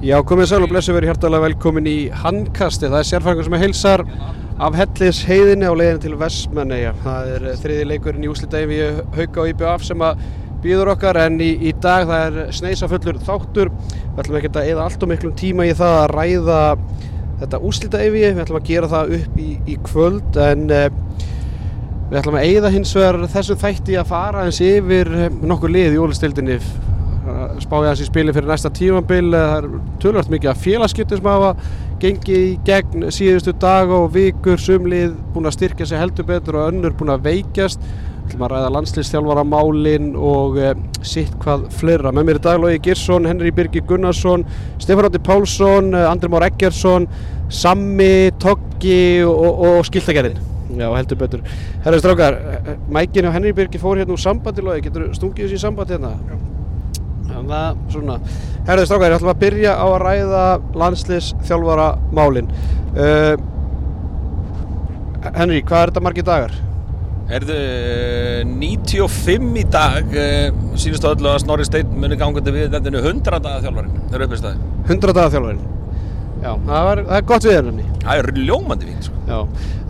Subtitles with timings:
[0.00, 2.88] Já, komið sæl og blessu verið hjartalega velkomin í handkasti.
[2.88, 4.02] Það er sérfæringur sem heilsar
[4.64, 6.94] af hellis heiðinni á leiðinu til Vestmanneia.
[7.02, 10.24] Það er þriði leikurinn í úslitægin við Hauka og IBF sem að
[10.64, 13.74] býður okkar en í, í dag það er sneisaföllur þáttur.
[14.00, 16.60] Við ætlum ekki að eða allt og miklum tíma í það að ræða
[17.42, 18.12] þetta úslitægi.
[18.16, 20.86] Við ætlum að gera það upp í, í kvöld en uh,
[22.06, 25.12] við ætlum að eða hins vegar þessum þætti að fara eins yfir
[25.44, 26.62] nokkur lið í ólistildinni
[27.30, 29.70] hans í spili fyrir næsta tímanbil það er
[30.02, 31.54] tölvart mikið af félagskiptum sem hafa
[32.00, 36.70] gengið í gegn síðustu dag og vikur, sumlið búin að styrkja sig heldur betur og
[36.70, 40.70] önnur búin að veikjast við ætlum að ræða landslýstjálfara málin og e,
[41.02, 44.46] sitt hvað fleira með mér í dag Lógi Girsson, Henri Birgir Gunnarsson
[44.78, 47.08] Stefán Átti Pálsson, Andri Már Eggersson
[47.50, 50.38] Sammi, Toggi og, og, Skiltagerinn
[50.70, 51.42] Já, heldur betur.
[51.82, 52.36] Herra Strákar,
[52.94, 56.14] Mækin og Henri Birgir fór hérna úr sambandi Lógi, getur stungið þessi í sambandi hérna?
[56.30, 56.59] Já
[57.40, 58.18] þannig að svona
[58.68, 60.44] herðu strákar, ég ætlum að byrja á að ræða
[60.82, 61.86] landslis þjálfara
[62.16, 62.50] málin.
[62.94, 63.34] Uh,
[65.34, 66.54] Henry, hvað er þetta margi dagar?
[67.30, 67.58] Herðu,
[68.58, 70.16] 95 í dag
[70.80, 75.14] sínust á öllu að Snorri Steinn muni gangandi við þetta 100 daga það staði 100
[75.14, 75.79] daga þjálfarinn
[76.40, 79.18] Já, það, var, það er gott við henni Það er ljómandi fínt sko.
[79.30, 79.40] Já,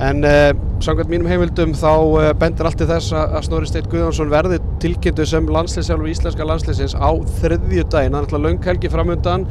[0.08, 0.48] en uh,
[0.82, 5.26] samkvæmt mínum heimildum þá uh, bendir allt í þess að Snorri Steinn Guðjónsson verði tilkynntu
[5.30, 9.46] sem landslýsjálfur íslenska landslýsins á þriðju daginn, hann er alltaf laung helgi framöndan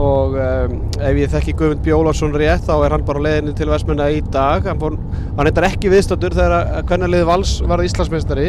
[0.00, 4.06] og um, ef ég þekki Guðmund Bjólarsson rétt þá er hann bara leðinni til Vestmenna
[4.14, 4.64] í dag.
[4.70, 4.96] Hann,
[5.36, 8.48] hann er ekki viðstöndur þegar hvernig liði Vals varði Íslandsmeistari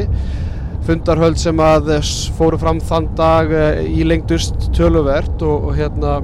[0.87, 1.91] fundarhöld sem að
[2.37, 3.51] fóru fram þann dag
[3.85, 6.19] í lengdust töluvert og, og hérna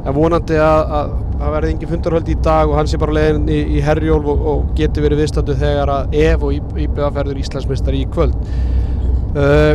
[0.00, 3.46] er vonandi að, að það verði engin fundarhöld í dag og hann sé bara leiðin
[3.48, 8.02] í, í Herjólf og, og geti verið viðstöndu þegar að EF og IBA ferður Íslandsmeistari
[8.02, 8.36] í kvöld.
[9.30, 9.72] Uh,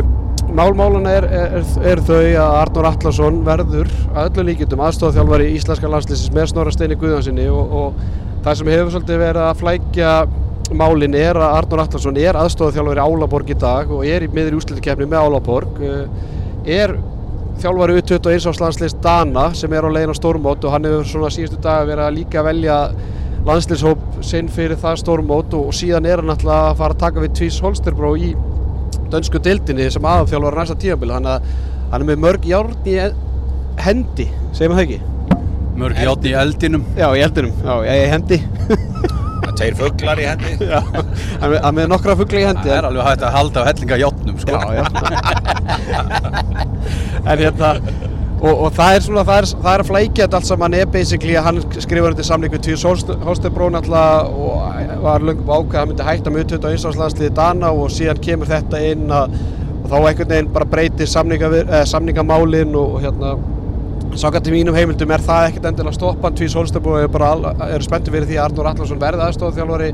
[0.56, 1.56] Málmálana er, er,
[1.90, 6.74] er þau að Arnór Allarsson verður að öllu líkjum aðstofþjálfari í Íslenska landslýsins með Snorra
[6.74, 10.12] Steini Guðjónssoni og, og það sem hefur svolítið verið að flækja
[10.74, 14.60] málinn er að Arnór Allarsson er aðstofþjálfari Álaborg í dag og er í miður í
[14.60, 15.78] úslutukefni með Álaborg.
[16.66, 16.96] Er
[17.62, 21.60] þjálfari U21 áslandslýst Dana sem er á leiðin á stórmót og hann hefur svona síðustu
[21.62, 22.80] dag verið að líka velja
[23.46, 27.36] landslýshóp sinn fyrir það stórmót og síðan er hann alltaf að fara að taka við
[27.38, 28.32] Tvís Holsterbró í
[29.12, 31.50] dönsku dildinni sem aðfjálfar næsta þannig að
[31.92, 32.98] hann er með mörg járn í
[33.86, 34.26] hendi,
[34.56, 35.00] segir maður það ekki?
[35.76, 36.86] Mörg járn í eldinum.
[36.96, 38.40] Já, í eldinum, já, í hendi
[39.56, 40.80] Tveir fugglar í hendi Já,
[41.42, 44.36] er með nokkra fuggla í hendi Það er alveg hægt að halda á hellinga járnum
[44.42, 44.54] sko.
[47.26, 47.70] En hérna
[48.36, 50.88] og, og það er svona, það er, það er að flækja þetta allt saman er
[50.92, 54.56] basically að hann skrifur þetta samling við Týrs Holstebrón alltaf og
[55.02, 56.90] var lungum ákveð að hann myndi hætta með 21.
[56.92, 59.38] áslagsliði Dana og síðan kemur þetta inn að
[59.86, 63.36] og þá einhvern veginn bara breytir eh, samningamálin og hérna
[64.06, 68.30] Í mínum heimildum er það ekkert endilega stoppan Tvís Holstebrón er bara er spenntið fyrir
[68.30, 69.90] því að Arnur Allarsson verði aðstofþjálfari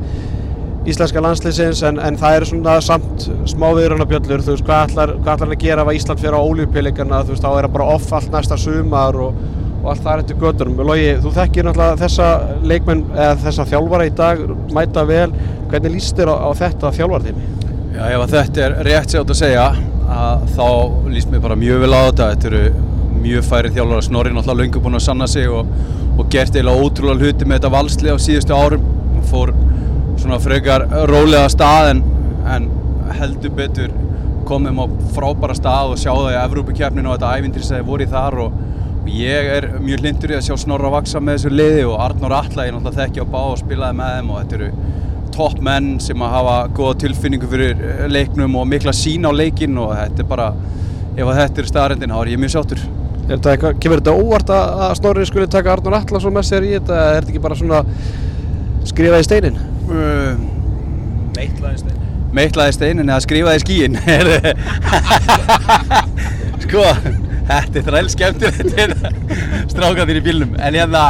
[0.87, 5.35] íslenska landslýsins en, en það er svona samt smá viðröndabjöllur þú veist hvað ætlar, hvað
[5.35, 7.89] ætlar hann að gera ef Ísland fyrir á ólíupilligana þú veist þá er það bara
[7.95, 9.39] off allt næsta sumar og,
[9.83, 12.29] og allt það er eftir göttunum Logi, þú þekkir náttúrulega þessa
[12.67, 14.43] leikmenn eða þessa þjálfara í dag
[14.75, 15.29] mæta vel.
[15.71, 17.47] Hvernig líst þér á, á þetta þjálfartími?
[17.93, 19.69] Já, ef þetta er rétt sér átt að segja
[20.13, 20.67] að þá
[21.13, 22.31] líst mér bara mjög vel á þetta.
[22.35, 22.92] Þetta eru
[23.23, 25.69] mjög færið þjálfara Snorri náttúrulega löngu búin að sanna sig og,
[26.19, 28.87] og gert eiginlega ótrúlega hluti með þetta valsli á síðustu árum.
[29.19, 29.55] Og fór
[30.19, 32.03] svona frekar rólega stað en,
[32.47, 32.69] en
[33.19, 33.95] heldur betur
[34.47, 38.11] komum á frábæra stað og sjá það í Evrópakefninu og þetta ævindri sem voru í
[38.11, 38.57] þar og,
[39.03, 42.37] og ég er mjög lindur í að sjá Snorra vaksa með þessu liði og Arnór
[42.39, 44.71] Alla ég náttúrulega þekki á bá og spilaði með þeim og þetta eru
[45.33, 49.95] topp menn sem að hafa góða tilfinningu fyrir leiknum og mikla sín á leikin og
[49.97, 50.51] þetta er bara
[51.17, 52.83] ef að þetta er staðarendin þá er ég mjög sáttur
[53.31, 57.11] Eitthvað, kemur þetta óvart að Snorri skulle taka Arnór Allarsson með sér í þetta eða
[57.11, 57.83] er þetta ekki bara svona
[58.89, 59.61] skrifað í steinin?
[59.87, 60.33] Uh,
[61.37, 62.09] Meitlaði steinin.
[62.33, 63.99] Meitlaði steinin eða skrifaði skíin
[66.65, 66.87] Sko,
[67.51, 69.07] þetta er þræl skemmtilegt
[69.73, 70.57] strákandir í bílnum.
[70.59, 71.05] En hérna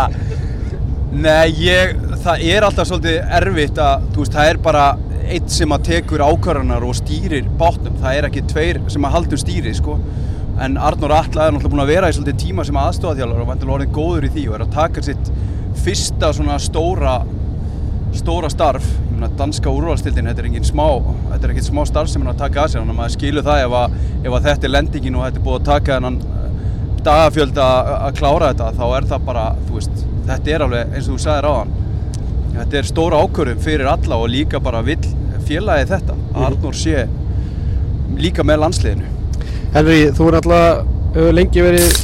[1.12, 1.90] Nei, ég,
[2.24, 4.84] það er alltaf svolítið erfitt að, þú veist, það er bara
[5.28, 9.40] eitt sem að tekur ákvarðanar og stýrir bátnum, það er ekki tveir sem að haldur
[9.42, 9.98] stýri, sko
[10.62, 13.74] en Arnór Atla er náttúrulega búin að vera í svolítið tíma sem aðstofaþjálfur og vantilega
[13.76, 15.30] orðin góður í því og er að taka sitt
[15.82, 17.14] fyrsta svona stóra
[18.14, 20.84] stóra starf, ég meina danska úrvalstildin þetta er engin smá,
[21.30, 23.46] þetta er ekkert smá starf sem hann að taka að sér, þannig að maður skilur
[23.46, 26.18] það ef að, ef að þetta er lendingin og þetta er búið að taka þennan
[27.08, 31.16] dagafjöld að klára þetta, þá er það bara þú veist, þetta er alveg eins og
[31.16, 31.74] þú sagðir á hann
[32.58, 35.00] þetta er stóra ákvörðum fyrir alla og líka bara vill
[35.48, 37.08] félagi þetta, að Arnór sé
[38.20, 39.11] líka með landsliðinu
[39.72, 42.00] Henry, þú er alltaf lengi verið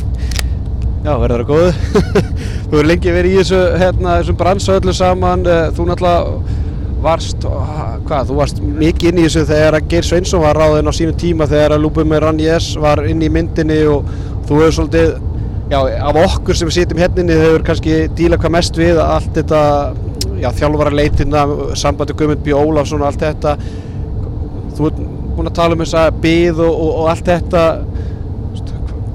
[1.04, 1.72] Já, verður það góðu.
[2.68, 5.44] þú hefur lengi verið í þessu, hérna, þessum bransa öllu saman.
[5.46, 6.56] eh, Þú náttúrulega
[7.04, 7.44] varst,
[8.08, 11.14] hvað, þú varst mikið inn í þessu þegar að Geir Sveinsson var ráðinn á sínu
[11.20, 14.10] tíma þegar að Lúbum með Rann Jess var inn í myndinni og
[14.48, 15.12] þú hefur svolítið,
[15.70, 15.78] já,
[16.10, 19.62] af okkur sem sitjum henninni hefur kannski dílað hvað mest við allt þetta,
[20.42, 21.46] já, þjálfara leitina,
[21.78, 22.58] sambandi Guðmund B.
[22.58, 23.54] Ólafsson og allt þetta.
[24.74, 24.90] Þú
[25.38, 27.64] ert búinn að tala um þessa byð og, og, og allt þetta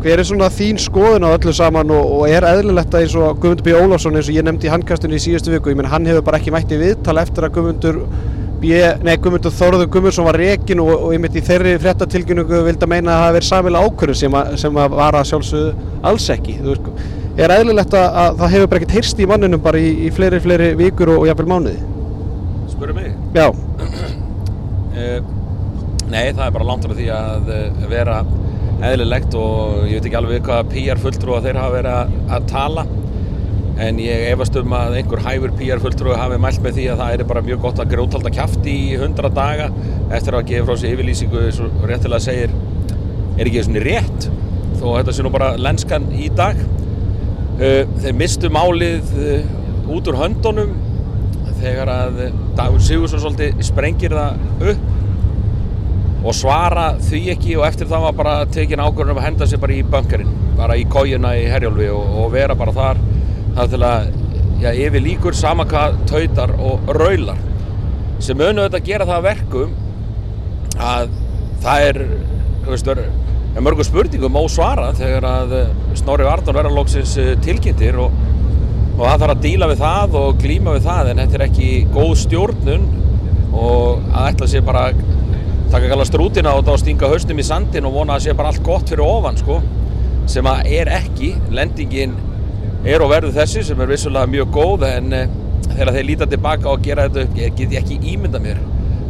[0.03, 3.37] hver er svona þín skoðun á öllu saman og, og er eðlilegt að eins og
[3.39, 3.75] Guðmundur B.
[3.79, 6.39] Ólafsson eins og ég nefndi í handkastinu í síðustu viku ég menn hann hefur bara
[6.41, 7.99] ekki mætti viðtal eftir að Guðmundur
[8.59, 8.73] B.
[9.03, 13.15] Nei, Guðmundur Þorður Guðmundsson var rekin og, einmitt í þeirri fréttatilkynningu vildi að meina að
[13.15, 15.71] það hafi verið samil ákvörðu sem, að- sem að vara sjálfsögðu
[16.11, 16.89] alls ekki veist,
[17.39, 20.41] er eðlilegt að, að það hefur bara ekkert heyrst í manninum bara í, í fleiri,
[20.43, 21.79] fleiri vikur og, og jafnvel mánuði
[22.75, 23.15] Spurðu mig?
[23.39, 23.47] Já,
[24.93, 25.23] Uh,
[26.11, 28.17] nei, það er bara langt frá því að uh, vera
[28.83, 32.85] eðlilegt og ég veit ekki alveg hvaða PR fulltrúa þeir hafa verið að, að tala
[33.83, 37.15] en ég efast um að einhver hæfur PR fulltrúi hafi mælt með því að það
[37.15, 39.69] er bara mjög gott að grótalda kjafti í 100 daga
[40.13, 42.53] eftir að gefa frá sig yfirlýsingu og réttilega segir
[43.33, 44.29] er ekki svona rétt
[44.77, 46.59] þó að þetta sé nú bara lenskan í dag.
[47.53, 50.73] Uh, þeir mistu málið uh, út úr höndunum
[51.63, 52.23] þegar að
[52.57, 54.92] Dagur Sigursson svolítið sprengir það upp
[56.23, 59.61] og svara því ekki og eftir það var bara tekin ákvörðun um að henda sér
[59.63, 63.01] bara í bunkerinn bara í kójuna í Herjólfi og, og vera bara þar
[63.57, 64.07] þar til að
[64.63, 67.41] já, yfir líkur sama hvað tautar og raular
[68.23, 69.75] sem munu þetta gera það að verkum
[70.79, 71.17] að
[71.63, 71.99] það er
[72.63, 73.03] þú veist, er,
[73.53, 75.57] er mörgum spurningum ósvarað þegar að
[75.99, 78.15] Snorri Vardon verða lóksins eh, tilkynntir og
[78.93, 81.69] og það þarf að díla við það og glíma við það en þetta er ekki
[81.95, 82.83] góð stjórnun
[83.57, 84.99] og að ætla sér bara að
[85.73, 88.61] taka kalla strútina og þá stinga haustum í sandin og vona að sé bara allt
[88.65, 89.57] gott fyrir ofan sko
[90.29, 92.13] sem að er ekki, lendingin
[92.85, 95.33] er og verður þessi sem er vissulega mjög góð en eh,
[95.71, 98.61] þegar þeir líta tilbaka og gera þetta upp get ég ekki ímynda mér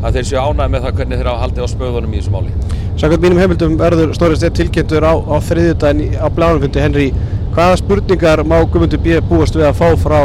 [0.03, 2.81] að þeir séu ánægð með það hvernig þeir hafa haldið á spöðunum í þessu máli
[2.93, 7.07] Samkvæmt mínum heimildum verður Snorri Steinn tilkynntur á, á þriðjudaginn á blánumfundi Henry.
[7.55, 9.17] Hvaða spurningar má Guðmundur B.
[9.27, 10.19] búast við að fá frá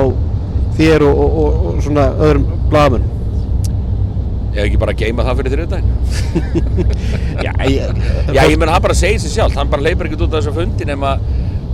[0.76, 3.17] þér og, og, og, og svona öðrum blaðamenn?
[4.58, 5.90] Ég hef ekki bara að geima það fyrir þriðdægin
[7.46, 8.00] Já, ég,
[8.34, 10.54] Já, ég menn hann bara segir sér sjálf, hann bara leipur ekkert út af þessu
[10.56, 11.12] fundi nema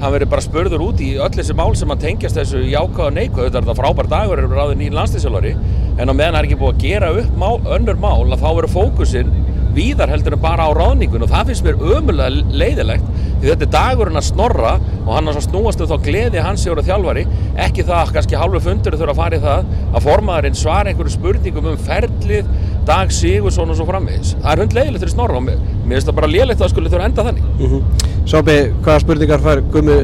[0.02, 3.16] hann verður bara spurður út í öll þessi mál sem hann tengjast þessu jákvæða og
[3.16, 6.48] neikvæða, þetta er þetta frábær dagur er ráðið nýjum landslýsjálfari en á meðan það er
[6.50, 9.32] ekki búið að gera upp mál, önnur mál að þá verður fókusinn
[9.74, 13.08] víðar heldur en bara á ráðningun og það finnst mér ömulega leiðilegt
[13.44, 16.86] því þetta er dagurinn að snorra og hann að snúast um þá gleði hans að
[16.86, 17.24] þjálfari.
[17.60, 21.12] Ekki það að kannski hálfu fundur þurfa að fara í það að formaðurinn svara einhverju
[21.12, 22.48] spurningum um ferlið,
[22.88, 24.34] dag Sigursson og svo framvegis.
[24.42, 25.58] Það er hund leiðilegt fyrir snorra og mér
[25.88, 27.48] finnst það bara lélægt að það skulle þurfa að enda þannig.
[27.60, 28.54] mm Sábi,
[28.84, 29.98] hvaða spurningar fær Guðmu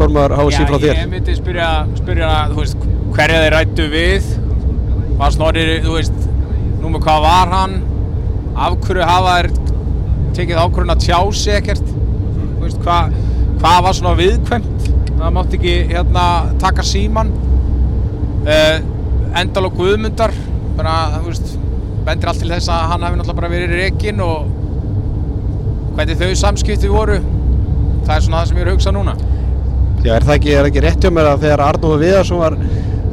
[0.00, 0.96] formar HSI frá þér?
[0.96, 1.68] ég myndi spyrja,
[1.98, 4.28] spyrja veist, hverja þeir rættu við
[5.18, 6.28] hvað snorri, þú veist
[6.80, 7.76] númer hvað var hann
[8.56, 9.50] af hverju hafa þeir
[10.38, 11.92] tekið ákvörðun að tjá sig ekkert
[12.62, 13.14] veist, hvað,
[13.60, 14.88] hvað var svona viðkvæmt
[15.20, 16.26] það mátti ekki hérna
[16.62, 17.34] taka síman
[18.48, 18.76] uh,
[19.36, 20.34] endal og guðmundar
[20.78, 21.54] bara, þú veist,
[22.06, 24.50] bendir allt til þess að hann hefði náttúrulega bara verið rekin og
[25.96, 27.18] hvernig þau samskipti voru.
[28.06, 29.14] Það er svona það sem ég er að hugsa núna.
[30.00, 32.56] Já, er það ekki, er ekki rétt hjá mér að þegar Arnóður Viðarsson var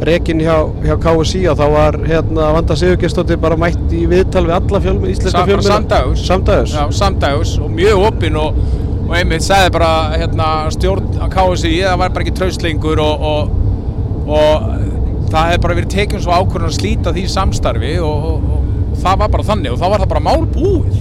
[0.07, 4.53] rekin hjá, hjá KSI og þá var hérna Vanda Sigurgestóttir bara mætt í viðtal við
[4.59, 6.25] alla fjölmi, íslenska Sa- bara fjölmi samdægurs.
[6.29, 8.59] Samdægurs Já, samdægus og mjög opinn og,
[9.07, 13.49] og einmitt sagði bara hérna, stjórn á KSI það var bara ekki traustlingur og, og,
[14.37, 14.69] og
[15.33, 18.66] það hefði bara verið tekjum svo ákvörðun að slíta því samstarfi og, og, og
[19.03, 20.97] það var bara þannig og þá var það bara mál búið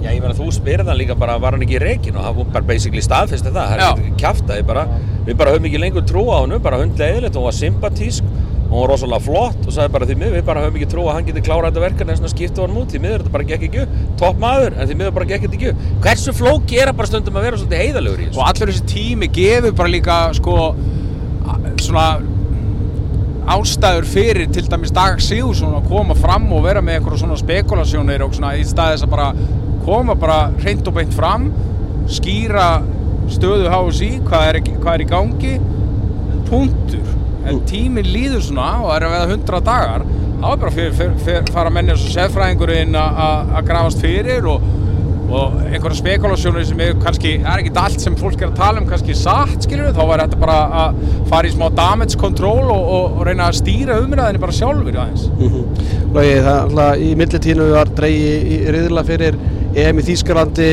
[0.00, 2.16] Já, ég meina þú spyrir það líka bara, var hann ekki í rekin?
[2.16, 4.84] Og það var bara basically staðfesti það, það er ekki kjaftaði bara,
[5.26, 8.74] við bara höfum ekki lengur trú á hann, bara hundlega eðlilegt, hún var sympatísk og
[8.74, 11.16] hún var rosalega flott og sagði bara því miður, við bara höfum ekki trú að
[11.18, 13.64] hann geti klárað þetta verkefni en svona skiptu hann út, því miður þetta bara gekk
[13.68, 15.86] ekki upp, topp maður, en því miður bara gekk þetta ekki upp.
[16.06, 18.46] Hversu flóki er það bara stundum að vera svolítið heiðalegur í og þessu?
[18.46, 20.56] allur þessi tími gefur bara líka sko
[21.82, 22.06] svona
[23.50, 28.22] ástæður fyrir til dæmis Dag Sigursson að koma fram og vera með eitthvað svona spekulasjónir
[28.26, 29.30] og svona í staðis að bara
[29.84, 31.48] koma bara hreint og beint fram
[32.10, 32.68] skýra
[33.30, 35.52] stöðu HSI hvað er, hvað er í gangi.
[36.50, 37.10] Punktur.
[37.46, 40.04] En tíminn líður svona og er að veða 100 dagar.
[40.40, 44.02] Þá er bara fyrir, fyrir, fyrir fara menni eins og sefræðingurinn að- að að grafast
[44.02, 44.62] fyrir og,
[45.30, 48.82] og einhverja spekulasjónir sem er kannski, það er ekki allt sem fólk er að tala
[48.82, 52.66] um kannski satt, skilur við, þá var þetta bara að fara í smá damage control
[52.66, 55.28] og, og, og reyna að stýra umræðinni bara sjálfur aðeins.
[56.10, 59.40] Logi, það er alltaf í millitíðinu var dreigi í riðla fyrir
[59.78, 60.70] EM í Þýskalandi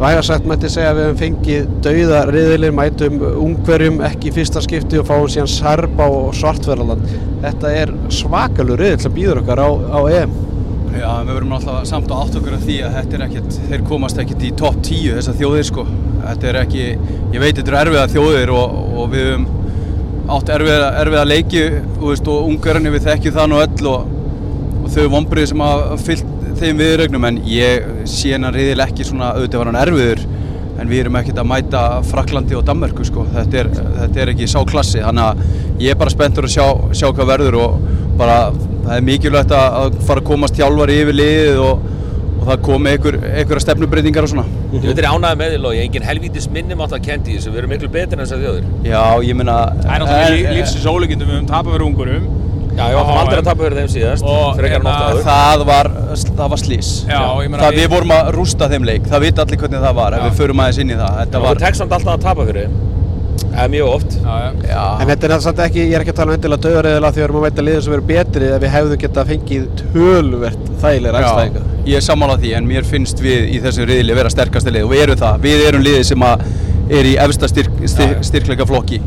[0.00, 4.60] væga sagt mætti segja að við hefum fengið dauða riðilinn, mætum ungverjum ekki í fyrsta
[4.64, 7.14] skipti og fáum síðan Serba og Svartverðarland.
[7.44, 10.36] Þetta er svakalur riðil sem býður okkar á, á EM.
[10.96, 13.82] Já, við verum náttúrulega samt á átt okkur af því að þetta er ekkert, þeir
[13.90, 15.84] komast ekkert í topp 10 þessar þjóðir sko.
[16.22, 16.86] Þetta er ekki,
[17.34, 19.46] ég veit þetta eru erfiða þjóðir og, og við höfum
[20.36, 21.64] átt erfiða, erfiða leiki
[22.00, 24.08] veist, og ungarinn við þekkjum það nú öll og,
[24.80, 29.34] og þau vonbrið sem hafa fyllt þeim viðrögnum en ég sé hennar riðil ekki svona
[29.36, 30.24] auðvitað var hann erfiður
[30.76, 33.26] en við erum ekkert að mæta Fraklandi og Danmörku sko.
[33.34, 36.66] þetta, er, þetta er ekki sá klassi þannig að ég er bara spenntur að sjá,
[36.96, 37.86] sjá hvað verður og
[38.16, 38.38] bara
[38.86, 41.84] það er mikilvægt að að fara að komast hjálfari yfir liðið og,
[42.36, 45.82] og það komi einhver, einhverja stefnubreitingar og svona Ég veit þér ánægði með því Lógi,
[45.86, 48.64] engin helvítis minnum átt að kendi þessu, við erum miklu betur en þessar þjóður.
[48.84, 52.26] Já, ég meina Það er náttúrulega lí- lífsins ólíkindum við höfum tapað fyrir ungurum.
[52.76, 55.22] Já, ég áttum aldrei að tapa fyrir þeim síðast, Og frekar en hérna.
[55.24, 55.88] Það var,
[56.36, 59.46] það var slís Já, ég meina- það, Við vorum að rústa þeim leik, það vita
[59.46, 60.26] allir hvernig það var ef Já.
[60.28, 62.95] við förum aðeins inn í það var, var tekst samt alltaf að tapa fyrir þeim.
[63.56, 64.16] Er mjög oft.
[64.22, 64.50] Já, já.
[64.68, 67.16] já, En þetta er samt ekki, ég er ekki að tala um endilega dauðarriðila því
[67.16, 70.70] að við erum að mæta liðin sem eru betri eða við hefðum getað fengið töluvert
[70.82, 71.64] þægilega ræðstæðinga.
[71.86, 74.92] ég er sammála því en mér finnst við í þessu riðli vera sterkasti lið og
[74.92, 76.46] við erum það, við erum liðið sem að
[77.00, 79.00] er í efsta styrk, styrk, styrkleika flokki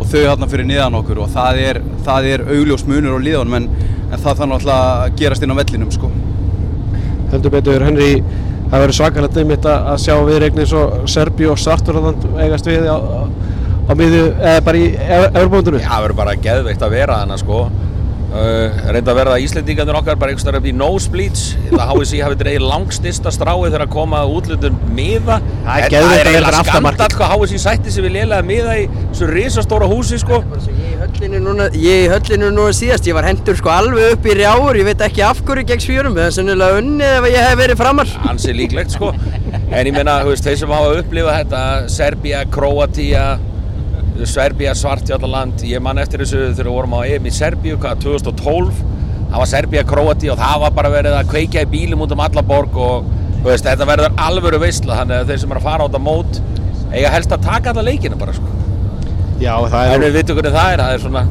[0.00, 3.58] og þau hérna fyrir niðan okkur og það er, það er augljós munur á liðunum
[3.60, 3.68] en,
[4.10, 6.10] en það þarf náttúrulega að gerast inn á vellinum sko.
[7.32, 8.10] Heldur betur, Henry,
[8.70, 12.88] það verður svakalegt einmitt að að sjá viðreign eins og Serbi og Svarturland eigast við
[12.90, 12.96] á,
[13.88, 15.82] á, miðju, eða bara í Európa-bóndunum.
[15.82, 17.64] Já, það verður bara geðveikt að vera þannig sko.
[18.34, 21.42] Uh, reynda að verða Íslendingarnir okkar bara einhvers vegar upp í nosebleeds.
[21.68, 25.36] Það HSI hafi dreigið langstista strái þegar að koma útlutun miða.
[25.62, 30.18] Það er eiginlega skandall hvað HSI sætti sig við lélega miða í svo risastóra húsi
[30.18, 30.42] sko.
[30.66, 34.26] Ég í höllinu núna, ég í höllinu núna síðast, ég var hendur sko alveg upp
[34.26, 37.50] í rjáur, ég veit ekki af hverju gegn svíurum, það er sennilega unnið ef ég
[37.52, 38.18] hef verið framar.
[38.34, 39.14] ansi líklegt sko.
[39.70, 41.66] En ég meina, þú veist, þeir sem hafa upplifað þetta
[42.02, 43.28] Serbia, Kroatia
[44.30, 48.82] Serbia, Svartjallaland ég man eftir þessu þegar við vorum á EM í Serbíu, hvað, 2012
[49.32, 52.22] það var Serbia, Kroatia og það var bara verið að kveikja í bílum út um
[52.22, 53.08] alla borg og
[53.44, 56.38] veist, þetta verður alvöru veistla þannig að þeir sem er að fara á þetta mót
[56.94, 58.46] eiga helst að taka alla leikina bara sko.
[59.42, 61.24] Já, það en er, við vitum hvernig það er, það er svona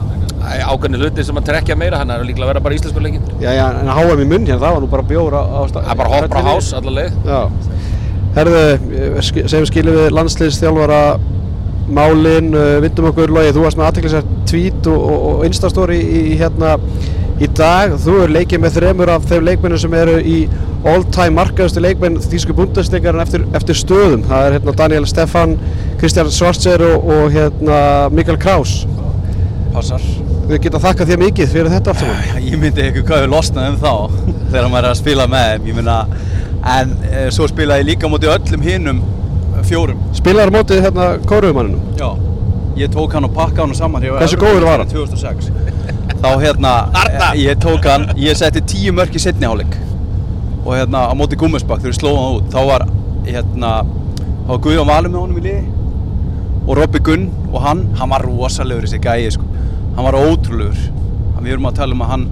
[0.44, 3.04] ákveðni hluti sem að trekja meira, þannig að það er líklega að vera bara íslensku
[3.06, 5.88] leikin já, já, en HM í munn hérna, það var nú bara bjór á, það
[5.88, 7.16] er bara hoppra hás alla leið.
[7.24, 7.40] Já.
[8.36, 8.64] Herðu,
[9.24, 11.00] sk- segjum skilum við landsliðsþjálfara
[11.92, 16.24] málin, uh, vindum okkur logi, þú varst með aðteklisar tweet og, og, og instastory í,
[16.34, 16.78] í hérna
[17.42, 20.38] í dag, þú er leikið með þremur af þeim leikmennum sem eru í
[20.88, 25.56] all-time markaðustu leikmenn Þýsku búndastingarinn eftir, eftir stöðum, það er hérna Daniel Stefan,
[26.02, 27.80] Kristján Schwarzer og, og hérna
[28.14, 28.84] Mikael Kraus.
[29.74, 30.04] Passar.
[30.44, 32.44] Við geta þakkað þér mikið fyrir þetta allt saman.
[32.44, 33.94] Ég myndi ekki hvað við losnaði um þá
[34.52, 36.32] þegar maður er að spila með þeim ég myndi
[36.64, 39.02] en e, svo spilaði líka móti öllum hinnum
[39.68, 40.00] fjórum.
[40.18, 42.10] Spilar mótið hérna kóruumanninu Já,
[42.80, 44.92] ég tók hann og pakka hann saman hjá Hversu Evrópu góður var hann?
[44.92, 45.52] 2006
[46.24, 47.30] Þá hérna, Arna!
[47.34, 49.76] eh, ég tók hann, ég setti tíu mörk í setni hálfleik.
[50.64, 52.86] Og hérna á móti Gúmusbakk þegar við slóðum hann út þá var
[53.28, 53.72] hérna,
[54.46, 55.64] þá var Guðjón Valur með honum í liði.
[56.64, 59.44] Og Robby Gunn og hann, hann var rosalegur þessi gæi sko,
[59.98, 60.80] hann var ótrúlegur.
[61.44, 62.26] Við erum að tala um að hann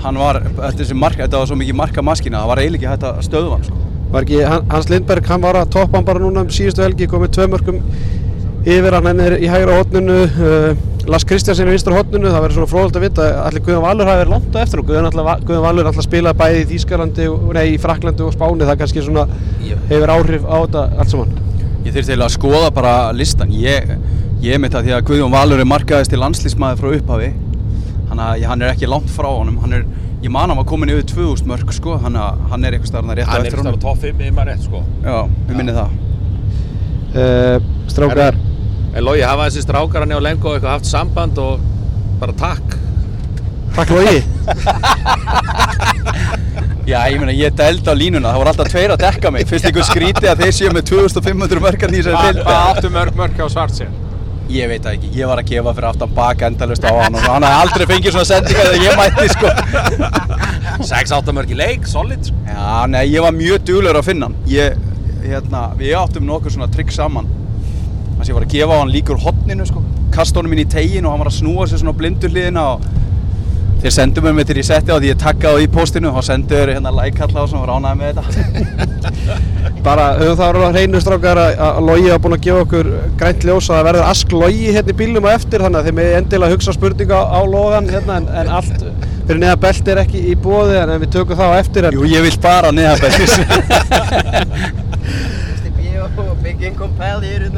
[0.00, 3.04] hann var, þetta, þessi marka, þetta var svo mikið marka maskina, það var eiginlega hægt
[3.04, 3.80] að stöðva hann sko.
[4.10, 7.06] Var ekki, Han- Hans Lindberg, hann var að toppa hann bara núna um síðustu helgi,
[7.10, 7.82] komið tvö mörgum
[8.66, 12.42] yfir hann, hann er í hægra hotninu, uh, Lars Kristjansen er í vinstra hotninu, það
[12.44, 15.06] verður svona fróðald að vita, allir Guðjón Valur hafi verið langt á eftir og Guðjón,
[15.08, 18.78] alltaf, Guðjón Valur alltaf að spila bæði í Þýskalandi, nei, í Fraklandi og Spáni, það
[18.82, 19.24] kannski svona
[19.88, 21.32] hefur áhrif á þetta allt saman.
[21.86, 23.54] Ég þurfti eiginlega að skoða bara listan.
[23.56, 23.94] Ég,
[24.44, 27.30] ég með það því að Guðjón Valur er markaðist til landslísmaður frá upphafi.
[28.10, 29.56] Þannig að hann er ekki langt frá honum.
[29.64, 29.86] Hann er,
[30.22, 31.94] ég man hann var komin yfir 2000 mörg sko.
[31.96, 33.80] Að hann er eitthvað starfna rétt á hann er eftir ekki honum.
[33.80, 35.90] á topp 5 í maður rétt sko Já, við minni það.
[37.10, 37.56] Uh,
[37.90, 38.36] strákar,
[38.94, 41.60] En Lógi, hafa þessi strákar hann á Lengo eitthvað haft samband og
[42.20, 42.76] bara takk.
[43.76, 44.20] takk Lógi.
[46.90, 48.32] Já, ég meina, ég dældi á línuna.
[48.32, 49.44] Það voru alltaf tveir að dekka mig.
[49.46, 52.46] Fyrst einhver skríti að þeir séu með 2500 mörgar í þessari Hvað deildi.
[52.48, 53.92] hvað áttu mörg mörg á Svartsjön?
[54.50, 55.10] Ég veit það ekki.
[55.14, 58.14] Ég var að gefa fyrir aftan bak endalust á hann og hann hafði aldrei fengið
[58.16, 59.52] svona sendinga þegar ég mætti sko.
[60.90, 62.38] 6-8 mörg í leik, solid sko.
[62.48, 64.38] Já, nei, ég var mjög duglur að finna hann.
[64.50, 64.80] Ég,
[65.22, 67.30] hérna, við áttum nokkuð svona trikk saman.
[67.30, 69.84] Þannig að ég var að gefa á hann líkur hotninu, sko.
[70.14, 72.88] Kasta honum inn í tegin og hann var að snúa sér svona blindu hliðina og
[73.80, 76.24] þeir sendu mér með til ég setti á því ég takkaði á í postinu og
[76.26, 78.32] sendu þeir hérna like-kalla og svona var ánægði með þetta.
[79.86, 82.86] Bara höfum það að hreinu strákar að að Logi hafa búin að gefa okkur
[83.20, 85.96] grænt ljós að það verður ask Logi hérna í bílnum á eftir þannig að þið
[86.00, 88.78] með endilega hugsa spurninga á logan hérna en, en allt
[89.24, 92.02] fyrir neða belt er ekki í bóði en við tökum það á eftir en Jú,
[92.10, 92.68] ég vil bara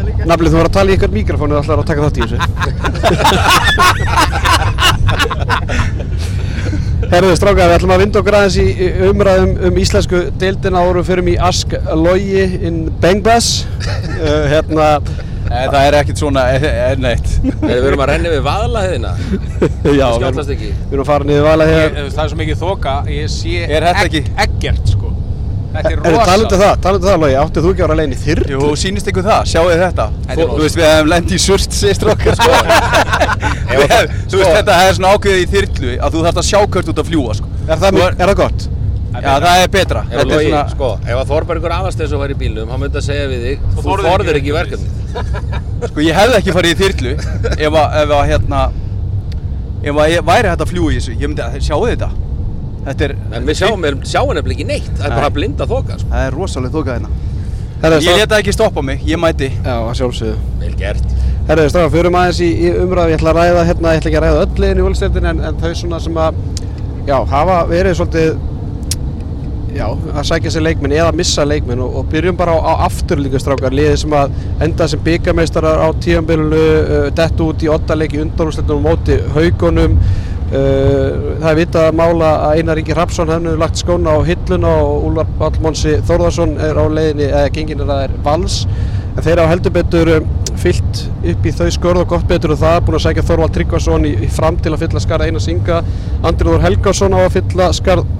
[0.06, 0.26] líka.
[0.30, 2.38] Naflið, þú var að tala í eitthvað mikrofónu og ætlar að taka þátt í þessu.
[7.12, 10.94] Herðu strákar, við ætlum að vinda okkur aðeins í í umræðum um íslensku deildina og
[10.96, 13.50] við förum í Ask Logi in Bengbas.
[13.84, 14.86] Uh, hérna,
[15.50, 17.28] Nei, það er ekkert svona, eh, eh, neitt.
[17.44, 19.12] Við erum að renna við vaðlahiðina.
[20.00, 20.70] já, við erum, ekki.
[20.72, 21.98] við erum að fara niður hér.
[22.00, 25.11] það er svo mikið þoka, ég sé Er þetta ekki- ekkert sko.
[25.72, 26.24] Þetta er Er rosa.
[26.28, 28.42] talandi það, talandi það Logi, áttið þú ekki að vera legin í þyrr?
[28.52, 30.06] Jú, sýnist ykkur það, sjáu þetta?
[30.26, 30.52] Þetta er Þú, rosa.
[30.58, 32.50] þú veist, við hefum lent í surt, segist okkar, sko.
[33.72, 36.60] Við hefum- Þú veist, þetta er svona ákveðið í þyrlu að þú þarft að sjá
[36.76, 37.50] hvert út að fljúa, sko.
[37.68, 38.68] Er það, Þú er, er það gott?
[39.12, 40.00] Já, það er betra.
[40.02, 42.96] Ef Þetta er Logi, svona- sko, ef að Þorbergur Aðarsteins var í bílnum, hann myndi
[43.00, 44.88] að segja við þig, þú þorðir þorðir ekki ekki í verkefni.
[45.92, 47.12] Sko ég hefði ekki farið í þyrlu
[47.52, 48.60] ef að, ef að hérna
[49.82, 52.08] ef að ég væri hægt að fljúa í þessu ég myndi að sjáu þetta
[52.90, 56.10] er En við sjáum, við sjáum nefnilega ekki neitt, það er bara blinda þoka, sko.
[56.10, 57.10] það er rosalega þókað hérna.
[57.82, 59.48] Ég leta ekki stoppa mig, ég mæti.
[59.64, 60.36] Já, að sjálfsögðu.
[60.60, 61.14] Vel gert.
[61.48, 64.20] Herðu, strákar, förum aðeins í, í umræðu, ég ætla að ræða hérna, ég ætla ekki
[64.20, 66.38] að ræða öll liðin í úlstældin en, en þau svona sem að,
[67.08, 68.28] já, hafa verið svolítið,
[69.74, 73.42] já, að sækja sér leikminn eða missa leikminn og, og byrjum bara á, á afturlíku
[73.42, 78.14] strákar, liðið sem að enda sem byggameistarar á tíðanbyrjunu, uh, dett út í oddaleik
[80.52, 84.72] Uh, það er vitað að mála að Einar Ingi Rapsson hefði lagt skóna á hilluna
[84.82, 88.58] og Úlfar Pallmónsi Þórðarsson er á leiðinni, eða gengin er að er vals.
[89.16, 90.26] En þeir hafa heldur betur um,
[90.60, 91.00] fyllt
[91.32, 94.12] upp í þau skörð og gott betur og það búin að sækja Þorvald Tryggvason í,
[94.26, 95.80] í fram til að fylla skarð Einar Singa
[96.20, 98.12] Andriður Helgason á að fylla skarð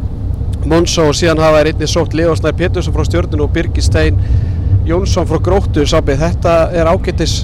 [0.73, 4.21] Monsa og síðan hafa þeir einnig sótt Leosnæð Pétursson frá stjórninu og Birgir Stein
[4.89, 5.85] Jónsson frá Gróttu.
[5.87, 7.43] Sabbi, þetta er ágættis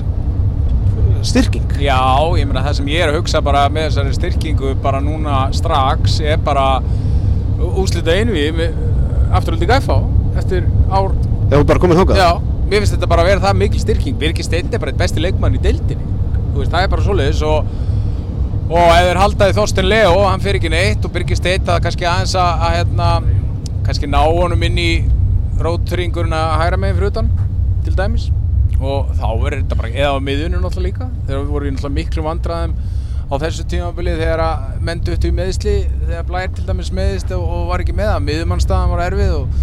[1.27, 1.73] styrking?
[1.83, 2.01] Já,
[2.39, 6.21] ég meina það sem ég er að hugsa bara með þessari styrkingu bara núna strax
[6.23, 6.67] er bara
[7.59, 8.69] úslita einvi
[9.35, 9.99] afturöldi gæfá
[10.39, 11.13] eftir ár.
[11.49, 12.23] Þegar þú bara komið þangað?
[12.23, 12.31] Já,
[12.69, 14.19] mér finnst þetta bara að vera það mikil styrking.
[14.21, 16.17] Birgir Steinn er bara eitt besti leikmann í deildinni.
[16.53, 17.71] Þú veist, það er bara svoleiðis og
[18.69, 22.09] og ef þeir haldaði Þorsten Leo hann fyrir ekki neitt og Birgir Steinn það kannski
[22.09, 23.07] aðeins að, að hérna,
[23.87, 24.91] kannski ná honum inn í
[25.65, 27.31] rótringurinn að hægra meginn fyrir utan
[27.87, 28.29] til dæmis
[28.79, 31.97] og þá verður þetta bara eða á miðunum náttúrulega líka þegar við vorum í náttúrulega
[31.99, 32.77] miklu vandræðum
[33.29, 35.75] á þessu tímabili þegar að menn duttu í meðsli
[36.07, 39.59] þegar Blær til dæmis meðist og, og var ekki með það, miðumannstaðan var erfið og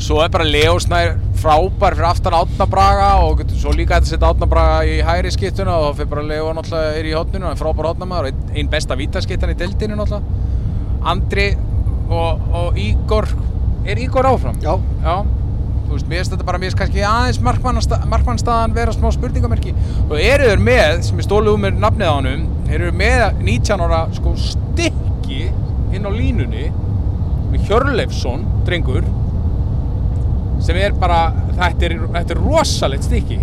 [0.00, 4.30] svo er bara Leo Snær frábær fyrir aftan Átna Braga og svo líka að setja
[4.30, 7.56] Átna Braga í hægri skittuna og þá fyrir bara Leo náttúrulega er í hotninu, hann
[7.56, 11.50] er frábær hotnamaður og einn ein besta vítaskittan í deildinu náttúrulega Andri
[12.10, 13.28] og, og Ígor
[13.88, 14.56] er Ígor áfram?
[14.62, 14.76] Já.
[15.02, 15.24] Já,
[15.90, 17.38] þú veist, mér finnst þetta bara, mér finnst kannski aðeins
[18.12, 19.72] markmannstaðan vera smá spurningamerki.
[20.06, 22.16] Og eru þeir með, sem er stólið um mér nafnið á
[22.70, 25.40] þeir eru með 19 ára sko stykki
[25.90, 26.68] inn á línunni
[27.50, 29.02] með Hjörleifsson, drengur
[30.62, 31.24] sem er bara,
[31.56, 33.40] þetta er, þetta er rosalegt stykki.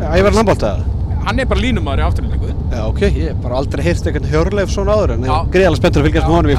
[0.00, 0.86] Ég var handbóltað
[1.20, 4.72] hann er bara línumæður í afturlendingu Já, ok, ég hef bara aldrei heyrt eitthvað Hjörleif
[4.72, 6.56] svona áður en ég er greiðalega spenntur að fylgjast með honum í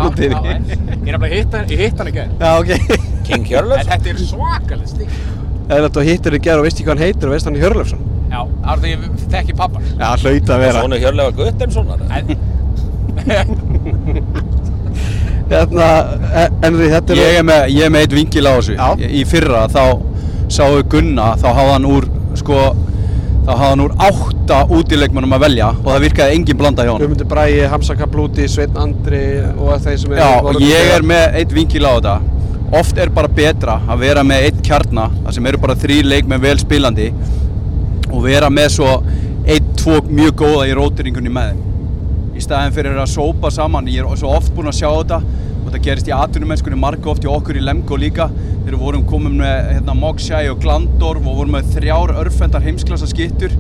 [1.01, 3.09] ég er hitt, ég hitt hann ekki Já, ok.
[3.27, 3.87] King en Hjörleifs.
[3.91, 5.17] þetta er svakalegt stykki
[5.71, 7.61] Eða þetta hittir í gerð og veist ekki hvað hann heitir og veist hann í
[7.63, 8.01] Hjörleifsson.
[8.31, 8.99] já, það er því ég
[9.35, 10.79] þekki pappan Já, hlaut að vera.
[10.81, 11.99] Svona Hjörleifa Guttenssonar.
[15.51, 15.87] Hérna,
[16.31, 17.17] eh, Henry, þetta er...
[17.19, 18.87] ég er með, ég er með eitt vingil á þessu Já.
[19.03, 19.83] í fyrra þá
[20.51, 22.03] sáu Gunna þá hafði hann úr
[22.39, 22.57] sko
[23.41, 27.01] þá hafði hann úr átta útileikmannum að velja og það virkaði engin blanda hjá hann
[27.03, 29.23] Guðmundur Bræi, Hamza Kablúti, Sveinn Andri
[29.57, 30.23] og þeir sem eru...
[30.23, 30.29] Já,
[30.69, 32.15] ég er með eitt vingil á þetta
[32.71, 36.39] Oft er bara betra að vera með eitt kjarna Það sem eru bara þrý leikmenn
[36.39, 37.09] vel spilandi
[38.07, 38.91] Og vera með svo
[39.43, 44.07] eitt, tvo mjög góða í rótiringunni með þeim Í staðin fyrir að sópa saman Ég
[44.07, 47.31] er svo oft búinn að sjá þetta Og þetta gerist í atvinnumennskunni marga oft í
[47.31, 51.57] okkur í Lemgo líka Þegar við vorum komin með hérna, Moksjæ og Glandorf Og vorum
[51.57, 53.51] með þrjár örfendar heimsklassa skittur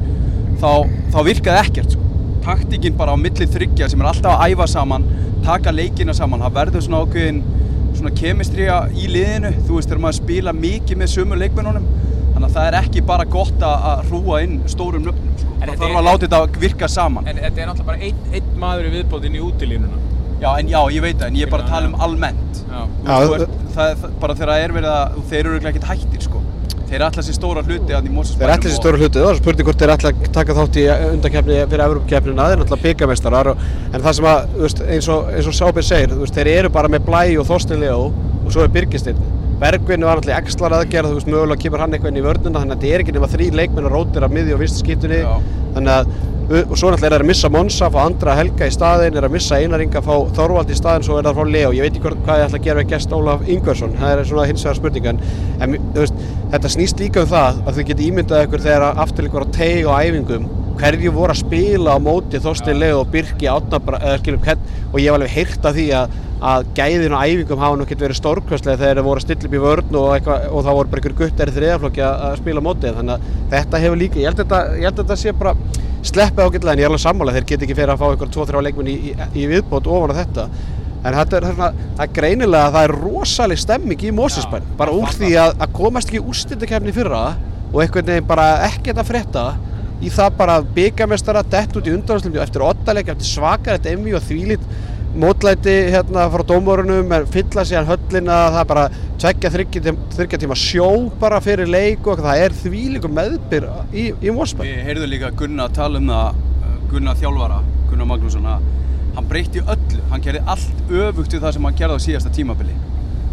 [0.61, 2.07] Þá, þá virkaði ekkert sko.
[2.45, 5.03] Taktikinn bara á milli þryggja sem er alltaf að æfa saman
[5.43, 7.43] Taka leikina saman Það verður svona ákveðin
[7.97, 11.85] svona kemistrija í liðinu þú veist þegar maður spila mikið með sömu leikmennunum
[12.31, 15.51] þannig að það er ekki bara gott að að hrúa inn stórum nöfnum sko.
[15.61, 18.05] En það þetta þarf er- að láta þetta virka saman En þetta er náttúrulega bara
[18.07, 19.99] einn, einn maður í viðbótinn í útilínuna.
[20.41, 22.79] já, en já, ég veit það, en ég er bara að tala um almennt Já.
[23.03, 25.89] Þú Já, veist, það, það, bara þegar það er verið að þeir eru örugglega ekkert
[25.91, 26.40] hættir sko.
[26.91, 29.37] Þeir ætla sér stóra hluti að í Mosesbænum Þeir ætla sér stóra hluti, það var
[29.39, 33.51] spurning hvort þeir ætla að taka þátt í undakeppni fyrir Evrópkeppnina, þeir er náttúrulega byggamestarar
[33.55, 34.57] en það sem að,
[34.97, 38.65] eins og, og Sábir segir, þeir eru bara með Blæ og Þorstein Leo og svo
[38.65, 39.40] er Birgistinn.
[39.61, 42.75] Bergvin var náttúrulega ekslar aðgerð, þú veist, mögulega kemur hann eitthvað inn í vörnuna, þannig
[42.75, 45.21] að þetta er ekki nema þrý leikmenn að rótir af miði og vinstu skiptunni,
[45.75, 46.13] þannig að
[46.51, 49.35] og svo náttúrulega er það að missa Monsa, fá andra Helga í staðinn, er að
[49.37, 51.69] missa Einar Inga, fá Þorvald í staðinn, svo er það að fá Leo.
[51.71, 54.25] Ég veit ekki hvort- hvað ég ætla að gera við gest Ólaf Ingvarsson, það er
[54.25, 55.21] svona hins vegar spurningan.
[55.61, 56.13] En þú veist,
[56.51, 59.85] þetta snýst líka um það að þau geti ímyndað ykkur þegar afturleikur var á teig
[59.87, 64.43] á æfingum, hverju voru að spila á móti Þorstein Leo og Birki Átnabra, eða skilum
[64.45, 68.07] hvern, og ég hef alveg heyrt af því að að gæðin á æfingum hafa getur
[68.07, 70.89] verið stórkvæslega þegar þeir voru að stilla upp í vörn og, eitthva, og það voru
[70.89, 74.19] bara einhver guttar í þriðaflokki að, að spila á móti þannig að þetta hefur líka,
[74.21, 75.53] ég held að þetta, held að þetta sé bara
[76.01, 78.63] sleppið ágætlega en ég er alveg sammála þeir get ekki fyrir að fá einhver 2-3
[78.65, 80.47] leikmenn í, í, í viðbót ofan á þetta.
[81.01, 85.13] En þetta er, það er greinilega að það er rosaleg stemming í Mósesbæn bara úr
[85.13, 87.21] því að, að komast ekki úrstiltakefni fyrra
[87.69, 89.45] og einhvern veginn bara ekkert að frétta
[90.01, 94.25] í það bara byggamestara dett út í undanhanslumju eftir ottaleg, eftir svakar, eftir emmi og
[94.25, 94.65] þvílit
[95.11, 98.85] mótlæti hérna frá dómorunum fylla síðan höllina það er bara
[99.19, 100.87] tveggja þryggja tíma, sjó
[101.19, 105.67] bara fyrir leik og það er þvílikum meðbyr í, í Mósberg Við heyrðum líka Gunnar
[105.67, 107.59] að tala um það, uh, Gunnar þjálfara,
[107.89, 108.69] Gunnar Magnússon, að
[109.17, 112.75] hann breytti öllu, hann gerði allt öfugt við það sem hann gerði á síðasta tímabili.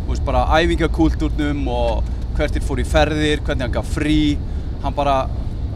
[0.02, 4.20] Þú veist, bara æfingakúltúrnum og hvert er fór í ferðir, hvernig hann gaf frí,
[4.83, 5.20] hann bara,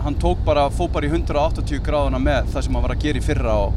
[0.05, 3.21] hann tók bara, fóð bara í 180 gráðuna með það sem hann var að gera
[3.21, 3.77] í fyrra og,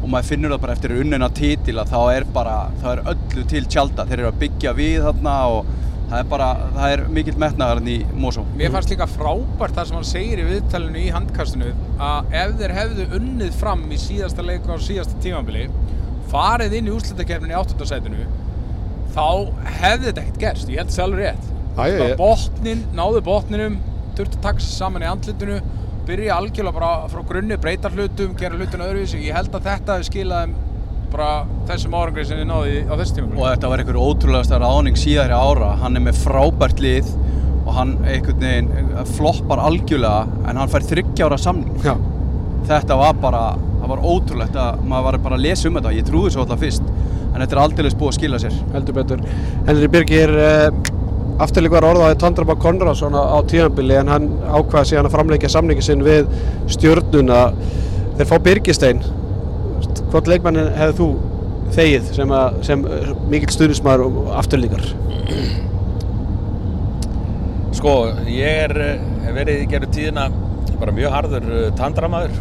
[0.00, 3.46] og maður finnur það bara eftir unnina titil að þá er bara, það er öllu
[3.52, 5.72] til tjálta, þeir eru að byggja við þarna og
[6.12, 8.44] það er bara, það er mikill metnaðar í Mosó.
[8.58, 11.70] Mér fannst líka frábært það sem hann segir í viðtalinu í handkastinu
[12.04, 15.68] að ef þeir hefðu unnið fram í síðasta leiku á síðasta tímabili
[16.32, 18.26] farið inn í úrslutakefnin í áttundasætinu
[19.12, 19.26] þá
[19.78, 21.48] hefði þetta ekkert gerst, ég held sjálfur rétt.
[22.20, 23.80] Botnin, náðu botninum
[24.16, 25.60] sig saman í andlitinu
[26.06, 29.20] byrja algjörlega bara frá grunni breyta hlutum, gera hlutina öðruvísi.
[29.22, 30.54] Ég held að þetta hefði skilað
[31.12, 33.38] bara þessum árangri sem náðu í- á þessu tímabili.
[33.38, 35.76] Og þetta var einhver ótrúlegasta ráðning síðari ára.
[35.82, 37.12] Hann er með frábært lið
[37.66, 41.76] og hann einhvern veginn eh, floppar algjörlega en hann fær þryggjára samning.
[41.84, 41.94] Já,
[42.66, 43.42] þetta var bara,
[43.82, 46.58] það var ótrúlegt að maður var bara að lesa um þetta, ég trúði svo alltaf
[46.64, 48.56] fyrst en þetta er aldrei búið að skila sér.
[48.74, 49.22] Heldur betur.
[49.68, 50.70] Henry Birgir uh,
[51.40, 56.04] afturleik var orðaði Tandrabá Konradsson á, tíðanbili en hann ákvaði síðan að framleikja samningi sinn
[56.04, 56.28] við
[56.70, 57.42] stjörnuna.
[58.18, 59.04] Þeir fá Birgistein.
[60.12, 61.10] Hvort leikmannin hefði þú
[61.72, 62.32] þegið sem,
[62.66, 64.84] sem uh, mikill stuðnismæður og afturleikar
[67.72, 67.94] Sko,
[68.28, 70.28] ég er eh, verið í gerðu tíðina
[70.80, 72.36] bara mjög harður uh, tandramaður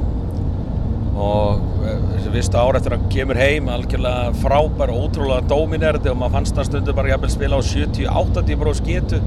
[1.12, 6.20] og uh, þessi vistu ár eftir að hann kemur heim algjörlega frábær, ótrúlega dóminerandi og
[6.22, 9.20] maður fannst hann stundu bara jafnvel spila á 70-80 bró sketu.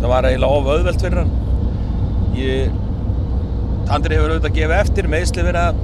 [0.00, 1.34] Það var eiginlega of auðvelt fyrir hann.
[2.38, 2.78] Ég
[3.90, 5.78] Tandri hefur auðvitað gefið eftir meðsli verið að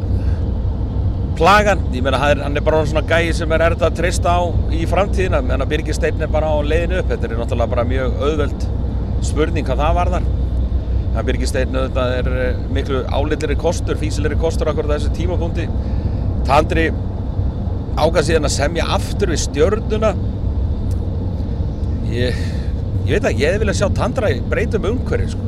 [1.36, 4.40] plagan, ég meina hann er- bara svona gæi sem er erfitt að treysta á
[4.72, 5.42] í framtíðina.
[5.52, 7.08] En að Birgir Steinn er bara á leiðinu upp.
[7.10, 8.66] Þetta er náttúrulega bara mjög auðveld
[9.22, 10.28] spurning hvað það varðar
[11.16, 15.66] að Birgir Steinn auðvitað er eh, miklu álitleri kostur, físilegri kostur akkur þessu tímapunkti.
[16.46, 16.90] Tandri
[17.96, 20.12] ágað síðan að semja aftur við stjörnuna.
[22.12, 22.38] Ég,
[23.08, 25.42] ég veit að ég viljað sjá Tandra breytum umhverju sko.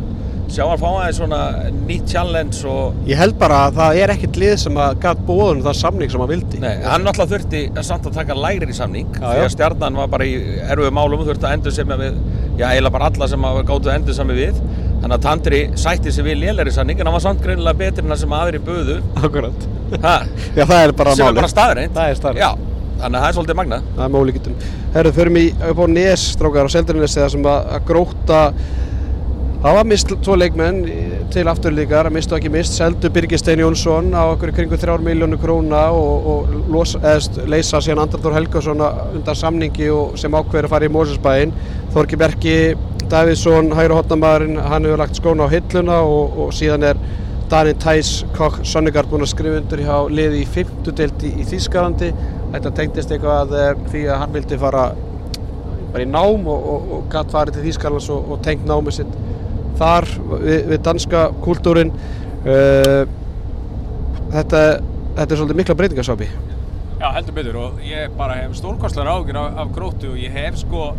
[0.48, 1.38] sjá hann fá aðeins svona
[1.84, 5.60] nýtt challenge og Ég held bara að það er ekkert lið sem að gæt bóðun
[5.66, 6.60] það samning sem hann vildi.
[6.62, 10.24] Nei, hann náttúrulega þurfti samt að taka lægri samning Já, því að stjarnan var bara
[10.24, 12.16] í erfiðu málum og þurfti að endur sem við
[12.56, 14.62] já, eiginlega bara alla sem hafa gátuð endur sami við
[14.98, 18.10] þannig að Tandri sætti sig við lélæri samning en hann var samt greinilega betri en
[18.14, 19.68] það sem aðri buðu Akkurat
[20.02, 20.16] ha,
[20.56, 21.40] Já, það er bara sem er málið.
[21.42, 22.42] bara staðreind Það er staðreynd.
[22.42, 24.58] Já, þannig að það er svolítið magna Það er með ólíkittum.
[24.98, 28.42] Herru, förum í upp á Nes, strákar, á Seldarinnesi það sem að, að gróta
[29.58, 30.76] Það var mist tvo leikmenn
[31.34, 35.80] til afturlíkar, mistu ekki mist, seldu Birgir Stein Jónsson á okkur kringu 3 miljónu króna
[35.90, 40.86] og, og los, eðst, leysa síðan Andar Helgason undan samningi og sem ákveður að fara
[40.86, 41.56] í Mósesbæinn.
[41.90, 42.54] Þorki Berki
[43.08, 46.98] Davíðsson, hægri hotnamaðurinn, hann hefur lagt skóna á hilluna og, og síðan er
[47.48, 52.10] Danin Thijs Kokk Sonnegard búinn að skrifa undir hjá liði í 50 deild í, Þýskalandi.
[52.52, 54.82] Þetta tengdist eitthvað eh, því að hann vildi fara
[55.92, 59.16] bara í nám og, og, og gætt farið til Þýskalands og, tengt námið sitt
[59.78, 60.08] þar
[60.42, 63.04] við, við danska kúltúrin uh,
[64.34, 64.62] þetta,
[65.16, 66.28] þetta er svolítið mikla breytingarsápi
[66.98, 70.58] Já, heldur betur og ég bara hef stórkostlar ágjur af, af grótu og ég hef
[70.64, 70.90] sko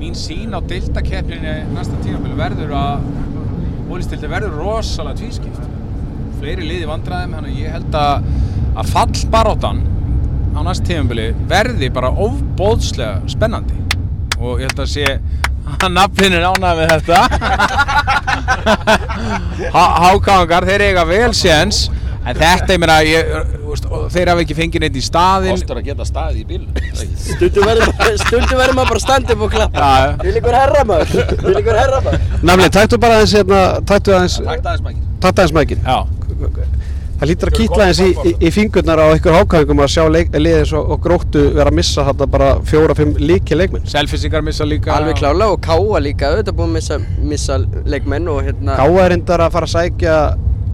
[0.00, 3.00] mín sín á deildakeppninni næsta tímafél verður að
[3.90, 5.64] ólistildin verður rosalega tvískipt.
[6.40, 8.14] Fleiri liði vandræðum þannig ég held að,
[8.80, 9.78] að fallbaróttan
[10.56, 13.76] á næsta tímaféli verði bara ofbóðslega spennandi.
[14.40, 15.06] Og ég held að sé
[15.84, 17.18] að nafnin er ánægð með þetta.
[19.74, 21.76] Há- Hákáðingar, þeir eiga vel séns.
[22.24, 23.22] En þetta, ég meina, ég,
[23.70, 26.70] og þeir hafa ekki fengið neitt í staðinn Kostur að geta staðið í bílum
[27.20, 29.80] Stundum verður maður, stundum verður maður bara upp og klappa.
[29.80, 30.12] Já, já.
[30.24, 32.28] Vil ykkur herra maður, vil ykkur herra maður.
[32.50, 34.38] Namni, tættu bara aðeins hérna, tættu aðeins
[34.84, 35.98] mækir tættu aðeins mækin Já,
[37.20, 40.30] Það lítur að kýtla eins í, í, í fingurnar á ykkur hákæðingum að sjá leik,
[40.40, 43.84] liðins og, og gróttu vera að missa þarna bara fjóra-fimm líki leikmenn.
[43.92, 47.58] Selfissingar missa líka Alveg klála og Káa líka, auðvitað búin að missa, missa
[47.92, 50.16] leikmenn og hérna Káa er reyndar að fara að sækja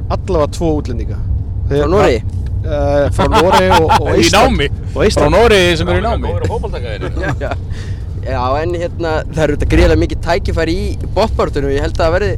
[0.07, 1.19] allavega tvo útlendinga.
[1.67, 2.23] Frá Noregi?
[2.67, 4.57] Uh, frá Nóri og, og Í Ísland.
[4.59, 5.29] námi Og Frá.
[5.31, 6.89] Nóri sem eru í námi Góður að fótballtaka
[7.37, 7.51] Já,
[8.27, 12.15] já, en hérna það eru þetta gríðilega mikið tækifæri í bóttbártunum ég held að það
[12.17, 12.33] verði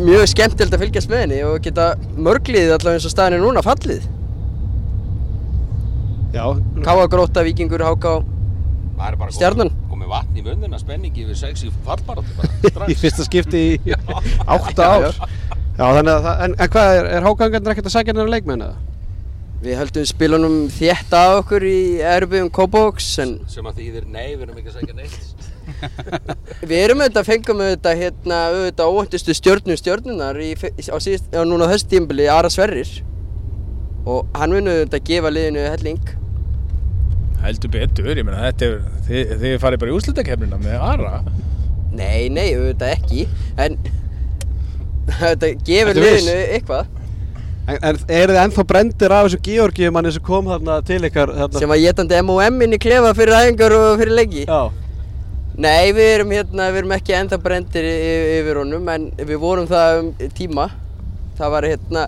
[0.00, 3.64] mjög skemmtilegt að fylgjast með henni og geta mörgliðið allavega eins og staðin er núna
[3.66, 4.06] fallið
[6.34, 6.46] Já,
[6.86, 8.14] Káa gróta, Víkingur, Háká
[8.94, 9.70] Það er bara Stjarnan.
[10.14, 13.00] vatn í munnina, spenningi við sex í fallbaratu bara, í strax.
[13.02, 13.94] fyrsta skipti í
[14.46, 15.06] átta ár.
[15.74, 18.62] Já, þannig að það, en, en hvað er, er hákæðingarnir ekkert að sækja hennar leikmenn
[18.66, 18.76] eða?
[19.64, 24.42] Við höldum spilunum þétt að okkur í erbygum Kópavóks en sem að þýðir nei, við
[24.44, 25.50] erum ekki að segja neitt.
[26.68, 31.70] Við erum auðvitað, fengum auðvitað hérna auðvitað óvæntustu stjörnum stjörnunar í, á síðust, á núna
[31.70, 32.90] þessu tímbili Ara Sverrir.
[34.04, 36.12] Og hann mun auðvitað gefa liðinu helling.
[37.44, 41.16] Heldur betur, ég meina þetta er Þið, þið farið bara í úrslutakefnina með Ara.
[41.94, 43.26] Nei, nei, auðvitað ekki
[43.60, 43.76] en
[45.18, 47.03] auðvitað gefur liðinu eitthvað
[47.64, 51.60] En, en eru þið ennþá brendir af þessu Georgiumanni sem kom þarna til ykkar þarna?
[51.62, 54.44] sem var getandi M&M inn í klefa fyrir æfingar og fyrir leiki.
[54.44, 54.68] Já,
[55.54, 60.00] Nei, við erum hérna, við erum ekki ennþá brendir yfir honum en við vorum það
[60.00, 60.64] um tíma.
[61.38, 62.06] Það var hérna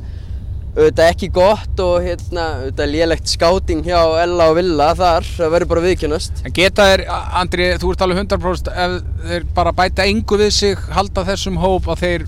[0.77, 5.71] auðvitað ekki gott og hérna auðvitað lélegt skáting hjá Ella og Villa þar, það verður
[5.71, 7.03] bara viðkjönast En geta þeir,
[7.41, 8.97] Andri, þú ert alveg 100% ef
[9.31, 12.27] þeir bara bæta engu við sig halda þessum hóp að þeir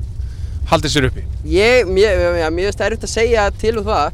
[0.69, 1.23] haldi sér uppi?
[1.49, 4.07] Ég, mér, finnst erfitt að segja til um það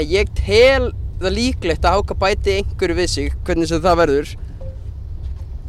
[0.00, 0.84] en ég tel
[1.22, 4.28] það líklegt að Háka bæti einhverju við sig hvernig sem það verður.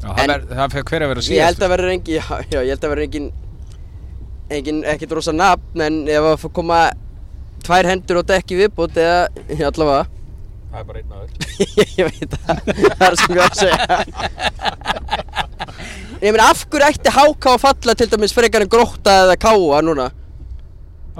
[0.04, 2.14] Já, En- það, ver, það fer hver að vera Ég síðast held að verður engin,
[2.16, 3.28] já, já, ég held að verður engin,
[4.58, 6.80] engin, ekkert rosa nafn, en ef að fá koma
[7.64, 10.06] tvær hendur og dekki viðbútt eða, já, allavega,
[10.74, 11.30] það er bara einn aður
[12.00, 13.86] ég veit það, það er sem ég var að segja.
[16.24, 19.82] Ég meina, af hverju ætti háká að falla til dæmis frekar en grótta eða káa
[19.84, 20.10] núna?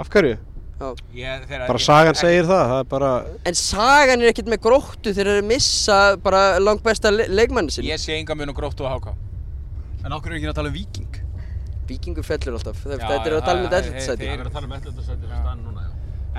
[0.00, 0.38] af hverju?
[0.80, 0.88] Já.
[1.14, 3.10] ég, þeirra, Bara sagan segir það, það er bara
[3.46, 7.86] En sagan er ekkert með gróttu þegar þeir missa bara langt besta le leikmann sinn.
[7.86, 9.14] Ég sé enga mun og gróttu og háká
[10.04, 11.20] En okkur er ekki að tala um Viking
[11.88, 14.26] Víkingur fellur alltaf, Já, þetta er já, að tala með það- þetta þeir- sæti.
[14.26, 15.90] það er að tala um ellendasættir stann núna já.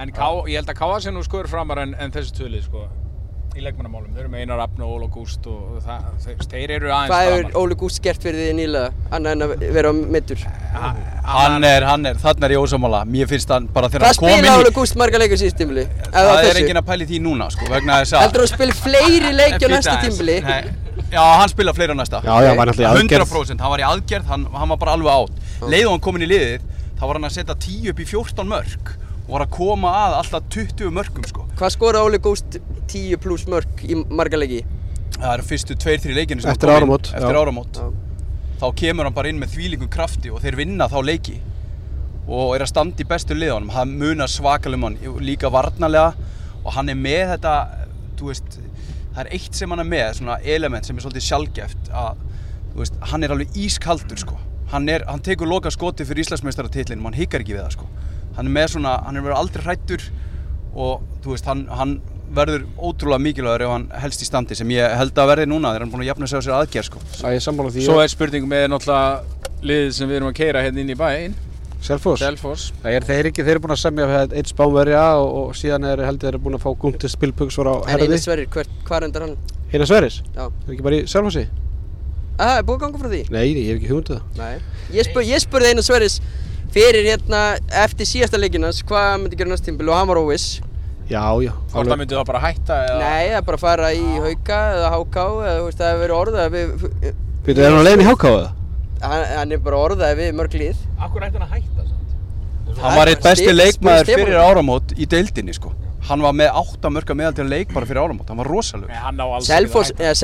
[0.01, 2.87] En Ká, ég held að Káa sé nú skoður framar en, en þessi tvölið sko
[3.55, 6.89] í leikmannamálum, þeir eru með Einar Abn og Óla Gúst og það, þeir, þeir eru
[6.91, 10.43] aðeins Hvað hefur Óli Gúst gert fyrir því nýlega, annað en að vera mittur?
[10.75, 14.31] Hann er, hann er, þarna er ég ósámála Mér finnst hann bara þegar hann kom
[14.33, 15.85] inn spila í Óli Gúst marga leikur síðust tímbili?
[16.09, 18.77] Það er enginn að pæli því núna sko vegna þess að Heldur þú að spila
[18.81, 19.95] fleiri leiki á næsta?
[20.49, 20.59] Nei,
[21.15, 22.19] Já, hann spila fleiri á næsta.
[22.25, 23.27] Já, já, hann var náttúrulega í aðgerð.
[23.29, 25.41] 100% hann var í aðgerð, hann, hann var bara alveg átt.
[25.71, 26.63] Leið og hann kom inn í liðið
[26.95, 30.17] þá var hann að setja 10 upp í 14 mörg og var að koma að
[30.21, 32.57] alltaf 20 mörgum sko Hvað skora Óli Gúst
[32.91, 34.61] 10 pluss mörg í marga leiki?
[35.15, 37.81] Það eru fyrstu 2-3 leikinu Eftir kom inn, áramót, Eftir áramót.
[38.59, 41.39] Þá kemur hann bara inn með þvílíkum krafti og þeir vinna þá leiki
[42.25, 46.13] og er að standa í bestu liðanum hann munar svakalega um hann líka varnarlega
[46.65, 47.53] og hann er með þetta
[48.21, 48.57] veist,
[49.13, 52.23] það er eitt sem hann er með svona element sem er svolítið sjálfgeft að,
[52.75, 54.39] veist, hann er alveg ískaldur sko.
[54.71, 57.89] hann, er, hann tekur loka skoti fyrir Íslandsmeistaratitlinn og hann hikar ekki við það sko.
[58.35, 60.05] Hann er með svona, hann er verið aldrei hrættur
[60.75, 61.95] og þú veist, hann, hann
[62.35, 65.85] verður ótrúlega mikilvægur ef hann helst í standi sem ég held að verði núna þegar
[65.85, 67.01] hann er búin að jafna sig á sér aðgerð sko.
[67.21, 70.63] Það er sammála því Svo er spurning með náttúrulega liðið sem við erum að keira
[70.65, 71.35] hérna inn í bæinn
[71.85, 75.57] Selfoss Selfoss Það er þeir ekki, þeir eru búin að semja eitt spánverja og, og
[75.59, 78.49] síðan er held þeir eru búin að fá Gunther Spilpugsvar á En herði Einar Sverrir,
[78.55, 79.35] hvert, hvað endur hann?
[79.71, 80.47] Hérna Sverris, Já.
[80.47, 81.45] er ekki bara í Selfossi?
[82.35, 83.21] Það er búið að ganga frá því?
[83.31, 84.81] Nei, ég hef ekki hugmyndið það Nei.
[84.97, 86.17] Ég, spur, ég spurði Einar Sverris
[86.73, 87.41] fyrir hérna
[87.83, 90.61] eftir síðasta leikinans hvað myndi gera næsta tímbili og hann var óviss.
[91.05, 93.89] Já, já Hvort það myndi það bara hætta eða Nei, það er bara að fara
[93.93, 96.71] í hauka eða háká eða þú veist, það hefur verið orðað við,
[97.45, 98.47] Býtu, er hann að leiðin í hákáða?
[99.05, 100.79] hann, hann er bara orðað við mörg lið.
[100.97, 105.53] Akkur ætti hann að hætta samt Hann var eitt besti leikmaður fyrir áramót í deildinni
[105.53, 105.69] sko.
[106.05, 108.97] Hann var með 8 mörga meðal til leik bara fyrir áramót, hann var rosalur Nei,
[109.01, 110.19] hann á alls Selfoss, ekki að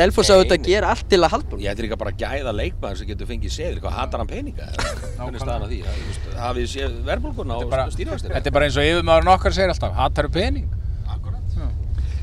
[0.58, 1.62] að gera allt til að halda.
[1.63, 4.67] Ég ætti líka bara að gæða leikmaður sem getur fengið seðil, hvað hattar hann peninga?
[4.67, 4.91] eða?
[5.17, 5.82] Hvernig er staðan að því?
[6.41, 6.70] Hafið
[7.10, 8.36] verðbólguna er og bara- stýrivastir?
[8.36, 10.70] Þetta er bara eins og yfirmaðurinn okkar segir alltaf Hattar pening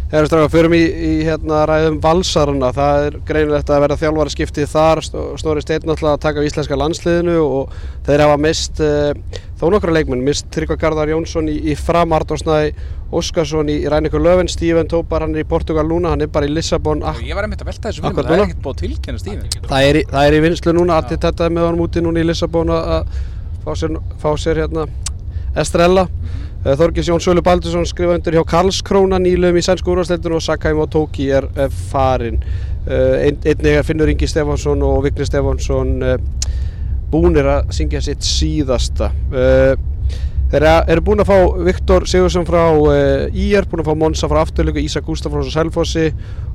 [0.09, 4.71] Herra stráka, förum í, í hérna ræðum valsarana, það er greinilegt að vera þjálfara skiptið
[4.73, 7.75] þar, Snorri Steinn náttúrulega að taka á íslenska landsliðinu og
[8.07, 9.11] þeir hafa mist uh,
[9.61, 12.73] þó nokkra leikmenn, mist Tryggva Garðar Jónsson í, í fram, Arnósnæði
[13.21, 16.55] Óskarsson í Rænikur Löfven, Steven Tópar, hann er í Portugal núna, hann er bara í
[16.57, 19.69] Lissabon, Ég var einmitt að velta þessu mér, það er ekkert búið að tilkynna Stífin
[19.69, 22.29] það, er í, það er í vinslu núna, allir þetta með honum úti núna í
[22.33, 23.17] Lissabon að- að
[23.69, 24.89] fá sér, fá sér hérna
[25.59, 26.09] Estrella.
[26.09, 30.81] Uh, Þorgis Jón Sölu Baldursson skrifa undir hjá Karlskróna nýluðum í sænsku úrvarsleildinu og Sakheim
[30.83, 31.47] og Tóki er,
[31.91, 32.41] farin
[32.89, 36.17] ein, einnig er Finnur Ingi Stefánsson og Vigni Stefánsson uh,
[37.13, 39.13] búnir að syngja sitt síðasta
[40.49, 44.39] Þeir eru búin að fá Viktor Sigursson frá uh, IR, búin að fá Monsa frá
[44.41, 46.07] Afturlöku, Ísa Gustafsson frá Selfossi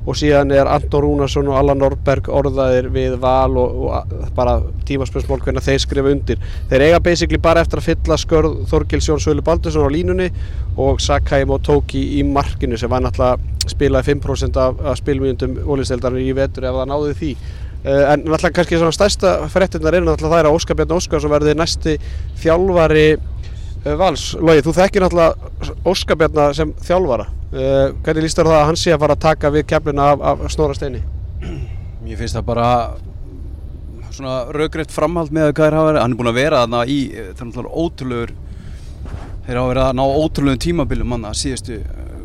[0.04, 4.56] og síðan er Anton Rúnarsson og Allan Norberg orðaðir við val og, og bara
[4.88, 6.42] tímaspörsmál hvernig þeir skrifa undir.
[6.72, 10.26] Þeir eiga basically bara eftir að fylla skörð Þorgils Jón Sölu Baldursson á línunni
[10.74, 16.26] og Sakheim og Tóki í markinu sem var náttúrulega spilaði 5% af, af spilmýjundum ólisteildarinn
[16.26, 17.30] í vetur ef það náði því.
[17.84, 21.32] Uh, en náttúrulega kannski svona stærsta frettinnar er náttúrulega það er að Óskar Bjarni Óskarsson
[21.32, 21.96] verði næsti
[22.42, 23.06] þjálfari
[23.84, 24.30] Vals.
[24.40, 27.26] Lógi, þú þekkir náttúrulega Óskar Bjarni sem þjálfara.
[27.52, 30.22] Uh, hvernig líst þér það að hann sé að fara að taka við kefluna af,
[30.30, 31.02] af Snorra Steini?
[32.04, 32.68] Mér finnst það bara
[34.14, 36.00] svona raugrætt framhald með hvað er.
[36.00, 38.34] Hann er búinn að vera þarna í, er náttúrulega ótrúlegur,
[39.44, 41.80] þeir hafa verið að ná ótrúlegum tímabilum manna síðustu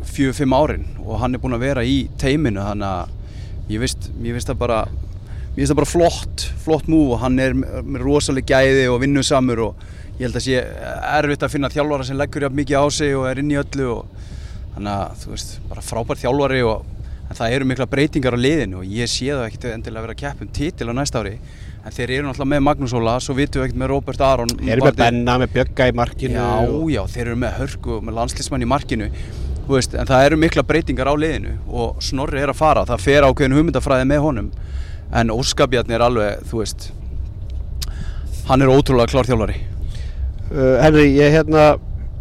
[0.08, 4.48] fjög, fimm árin og hann er búinn að vera í teiminu þannig að ég veist
[4.48, 4.80] það bara,
[5.50, 9.64] mér finnst það bara flott, flott múf og hann er með rosalega gæði og vinnusamur
[9.64, 9.88] og
[10.20, 10.60] ég held að sé
[11.16, 13.88] erfitt að finna þjálfara sem leggur jafn mikið á sig og er inn í öllu
[13.96, 14.28] og
[14.76, 16.86] þannig að þú veist, bara frábær þjálfari og
[17.34, 20.22] það eru mikla breytingar á liðinu og ég sé það ekkert endilega að vera að
[20.22, 21.36] keppa um titil á næsta ári
[21.80, 24.72] en þeir eru náttúrulega með Magnús Óla svo vitum við ekkert með Robert Aron Þeir
[24.74, 26.48] eru með Benna, með Bjögga í markinu Já,
[26.92, 29.08] já, þeir eru með Hörgu með landslýsmann í markinu
[29.70, 33.26] veist, en það eru mikla breytingar á liðinu og Snorri er að fara, það fer
[33.28, 34.50] ákveðin hugmyndafræði með honum
[35.12, 36.90] en Óskabjarni er alveg, þú veist
[38.50, 39.60] hann er ótrúlega klár þjálfari.
[40.50, 41.76] Uh, Henry, ég hérna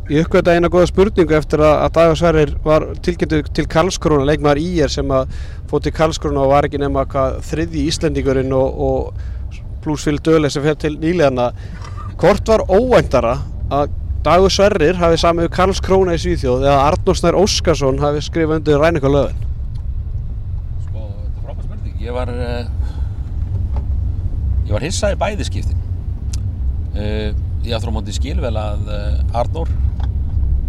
[0.10, 4.62] ég uppgötta eina góða spurningu eftir að, að Dagur Sverrir var tilkynntu til Karlskrona leikmaður
[4.62, 5.36] í er sem að
[5.70, 10.56] fótt til Karlskrona og var ekki nema hvað þriði Íslendingurinn og, og pluss fyrir döðlega
[10.56, 11.52] sem fyrir til nýleðana
[12.22, 13.36] hvort var óvæntara
[13.70, 13.94] að
[14.26, 19.14] Dagur Sverrir hafi samið Karlskrona í Svíþjóð eða Arnór Snær Óskarsson hafi skrifað undir Rænika
[19.14, 19.46] löðin
[20.88, 22.02] Sko, þetta er frábæð spurning.
[22.02, 22.79] Ég var, uh,
[24.70, 25.86] ég var hissaði bæði skiptin.
[26.94, 27.32] Uh,
[27.66, 29.72] ég að þrjá móti skil vel að uh, Arnór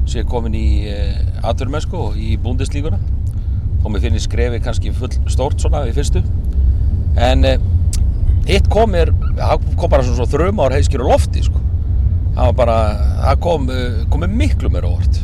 [0.08, 1.18] sé komin í uh,
[1.50, 2.96] atverðmösku og í búndislíkuna.
[3.82, 6.22] Þó mér finnir skrefi kannski full stórt svona í fyrstu.
[7.20, 7.44] En
[8.48, 9.12] hitt kom mér,
[9.76, 11.60] kom bara svona, þrjum ár heiskir á lofti, sko.
[12.36, 12.76] Það var bara,
[13.20, 13.70] það kom,
[14.12, 15.20] kom miklu mér óvart.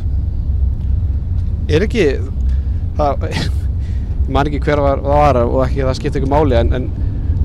[1.69, 2.07] Er ekki
[2.97, 3.27] það,
[4.27, 6.89] ég man ekki hver var, það var og ekki það skipti ekki máli en, en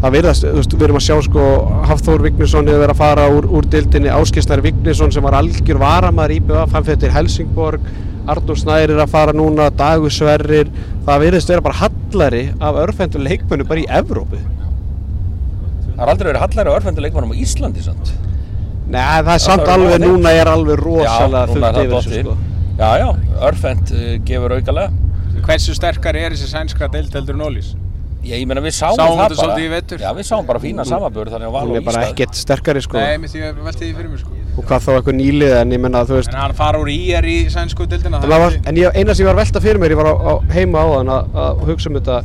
[0.03, 1.49] það virðast, þú veist, við erum að sjá sko
[1.88, 6.35] Hafþór Vignesson hefur verið að fara úr, úr dildinni, Áskisnær Vignesson sem var algjör varamæður
[6.35, 7.93] í BVF, hann fyrir Helsingborg
[8.31, 10.71] Arnur Snær er að fara núna Dagur Sverrir,
[11.07, 14.38] það virðist vera bara hallari af örfendur leikmennu bara í Evrópu.
[15.88, 18.15] Það har aldrei verið hallari á örfendu leikmannum á Íslandi, sant?
[18.87, 22.38] Nei, það er samt er alveg, núna er alveg rosalega er það yfir þessu sko.
[22.79, 23.09] Já, já,
[23.51, 24.91] örfend uh, gefur aukalega.
[25.43, 27.43] Hversu sterkar er þessi sænska deild heldur
[28.23, 30.03] Já, ég meina við sáum, Sáum það þetta svolítið í vetur.
[30.05, 32.13] Já, við sáum bara fína samanbörð þannig að Val Hún og er bara Ísland.
[32.15, 33.01] ekkert sterkari sko.
[33.03, 34.37] Nei, ég velti því fyrir mér sko.
[34.53, 37.25] Og hvað þá eitthvað nýlið en ég menna þú veist En hann fara úr IR
[37.27, 39.81] í sænsku deildina En, það var, en ég, eina sem ég var að velta fyrir
[39.83, 42.19] mér, ég var á, á heima á þann að, að hugsa um þetta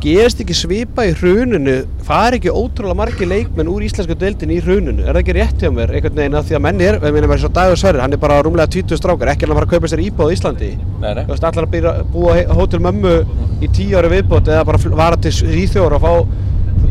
[0.00, 5.04] gerist ekki svipa í hruninu fari ekki ótrúlega margi leikmenn úr íslensku deildin í hruninu,
[5.04, 7.34] er það ekki rétt hjá mér einhvern veginn að því að menn er, við minnum
[7.36, 9.90] að Dagur Sverrir hann er bara rúmlega 20 strákar, ekki alveg að fara að kaupa
[9.92, 10.70] sér íbúð í Íslandi.
[11.00, 11.24] Nei, nei.
[11.24, 13.16] þú veist, allar að byrja, búa á hótel mömmu
[13.60, 15.34] í 10 ári viðbót eða bara vara til
[15.64, 16.12] Íþjóður og fá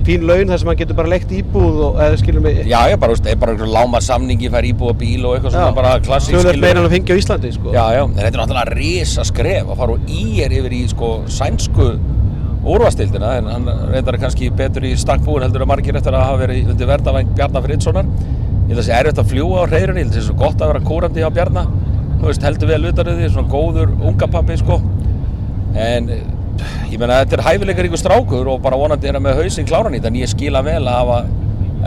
[0.05, 2.61] fín laun þar sem hann getur bara leikt íbúð og eða skilur mig.
[2.69, 6.37] Já, ég bara, er bara láma samningi, fær íbúa bíl og eitthvað svona bara klassík
[6.37, 7.73] Tölvöld meira en að fengja á Íslandi sko.
[7.75, 11.11] Já, já, en þetta er náttúrulega risa skref að fara úr ír yfir í sko
[11.39, 11.91] sænsku
[12.65, 16.73] úrvastildina en hann reyndar kannski betur í stakkbúin heldur að margir eftir að hafa verið
[16.73, 18.09] undir verðavæng Bjarnar Friðssonar.
[18.09, 20.27] Ég held að það sé erfitt að fljúa á hreyðrunni ég held að það sé
[20.27, 21.71] svo gott að vera kúrandi á Bjarnar
[22.19, 24.79] veist, heldur vel utan við því, svona góður unga pappi sko.
[25.79, 26.09] En
[26.91, 29.95] ég meina þetta er hæfileikar ykkur strákur og bara vonandi er hann með hausinn kláran
[29.95, 31.19] í þetta en ég skila vel að hafa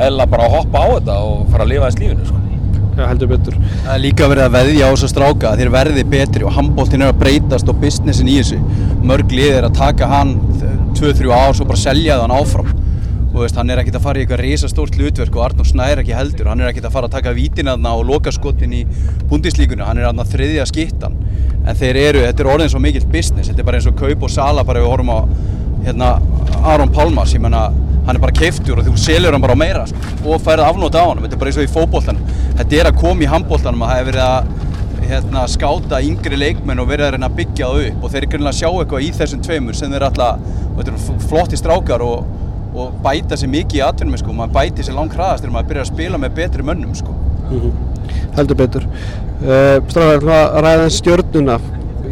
[0.09, 2.42] eða bara að hoppa á þetta og fara að lifa þess lífinu sko
[2.93, 6.05] Já, heldur betur Það er líka verið að veðja á þessa stráka að þeir verði
[6.13, 8.59] betri og handbóltinn er að breytast og businessin í þessu.
[9.09, 10.35] Mörg lið er að taka hann
[10.99, 12.73] 2-3 ár svo bara selja það hann áfram.
[13.33, 16.13] Og veist, hann er ekkert að fara í eitthvað risastórt hlutverk og Arnór Snær ekki
[16.13, 16.51] heldur.
[16.53, 18.83] Hann er ekkert að fara að taka vítina og loka skotin í
[19.31, 19.87] búndislíkunni.
[19.87, 21.17] Hann er þarna þriðja skittan.
[21.65, 23.49] En þeir eru, þetta er orðin svo mikill business.
[23.49, 25.21] Þetta er bara eins og kaup og sala bara ef við horfum á
[25.87, 26.11] hérna,
[26.75, 27.33] Aron Pálmas.
[27.33, 27.71] Ég menna,
[28.07, 31.03] hann er bara keiftur og þú selur hann bara á meira sko, og færið afnóta
[31.03, 31.23] á hann.
[31.23, 32.19] Þetta er bara eins og í fótboltan.
[32.59, 36.79] Þetta er að koma í handboltanum að það hefur verið að hérna, skáta yngri leikmenn
[36.83, 39.03] og verið að reyna að byggja það upp og þeir er grunlega að sjá eitthvað
[39.03, 40.39] í þessum tveimur sem þeir alltaf,
[40.83, 42.29] eru flotti strákar og,
[42.73, 45.87] og bæta sér mikið í atvinnum sko, maður bæti sér langt hraðast þegar maður byrjar
[45.87, 47.17] að spila með betri mönnum sko.
[47.51, 47.73] Mhm.
[48.37, 51.59] heldur betur uh, Stráðar, ætlum að ræða þess stjörnuna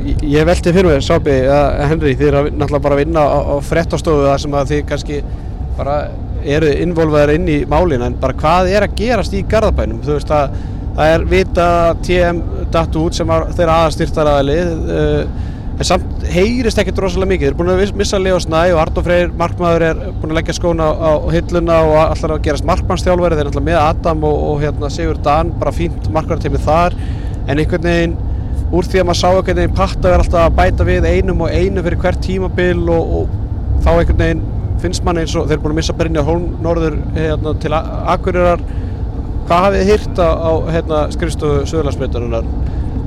[0.01, 3.39] Ég- velti fyrir mér, Sábi að Henry, þið eru að- náttúrulega bara að vinna á,
[3.39, 5.23] á frettastofu þar sem að þið kannski
[5.81, 6.01] bara
[6.41, 10.01] eru involvaðir inn í málin en bara hvað er að gerast í Garðabænum?
[10.05, 10.59] Þú veist að
[10.97, 11.69] það er vita
[12.05, 12.41] TM
[12.73, 15.47] datt út sem þeirra aðastyrtaraðalið uh,
[15.81, 17.47] en samt heyrist ekkert rosalega mikið.
[17.47, 20.57] Þeir eru búin að missa Leo Snæ og Arnó Freyr markmaður er búin að leggja
[20.59, 23.39] skóna á, á hilluna og allar að gerast markmannsþjálfari.
[23.39, 26.99] Þeir er alltaf með Adam og, og hérna, Sigur Dan bara fínt markmannateimi þar.
[27.47, 28.19] En einhvern veginn
[28.77, 31.55] úr því að maður sá einhvern veginn patta er alltaf að bæta við einum og
[31.57, 34.45] einu fyrir hvert tímabil og, og þá einhvern veginn
[34.83, 38.65] finnst mann eins og þeir eru búin að missa Brynja Hólm Norður hérna, til Akureyrar
[39.49, 42.51] hvað hafið þið hýrt á, hérna, skrifstofu Suðurlandsbreytarinnar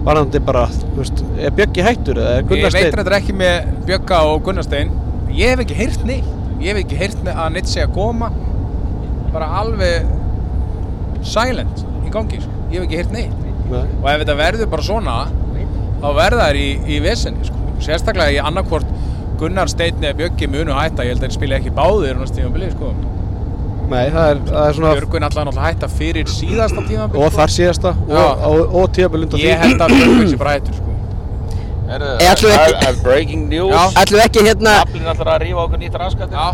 [0.03, 0.65] varandi bara,
[0.97, 4.91] veist, er Bjöggi hættur eða er Ég Gunnar veit þetta ekki með Bjögga og Gunnarstein
[5.33, 6.27] Ég hef ekki heyrt neitt
[6.59, 8.29] Ég hef ekki heyrt með að neitt að koma
[9.33, 10.11] bara alveg
[11.25, 12.51] silent í gangi sko.
[12.69, 13.39] Ég hef ekki heyrt neitt
[13.71, 13.81] Nei.
[13.81, 15.15] og ef þetta verður bara svona
[16.03, 17.61] þá verða þær í, í vesenni sko.
[17.83, 18.92] sérstaklega í annarkvort
[19.41, 22.69] Gunnar Steinn eða Bjöggi munu hætta ég held að þeir spila ekki báðir um tímabili
[22.73, 22.91] sko.
[23.91, 27.53] Nei, það er, það er svona Björgun alltaf náttúrulega hætta fyrir síðasta tímabili og þar
[27.55, 28.19] síðasta Já.
[28.21, 30.89] og, og, og tíaböld undan Ég held að Björgun sé bara hættur sko.
[31.93, 33.97] Ekki- I have breaking news.
[34.09, 36.53] Við ekki hérna Aflinn ætlar að rífa okkur nýtt raskat Já,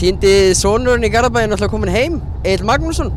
[0.00, 3.10] Týndi sonurinn í Garðabæðin alltaf komin heim Egil Magnússon.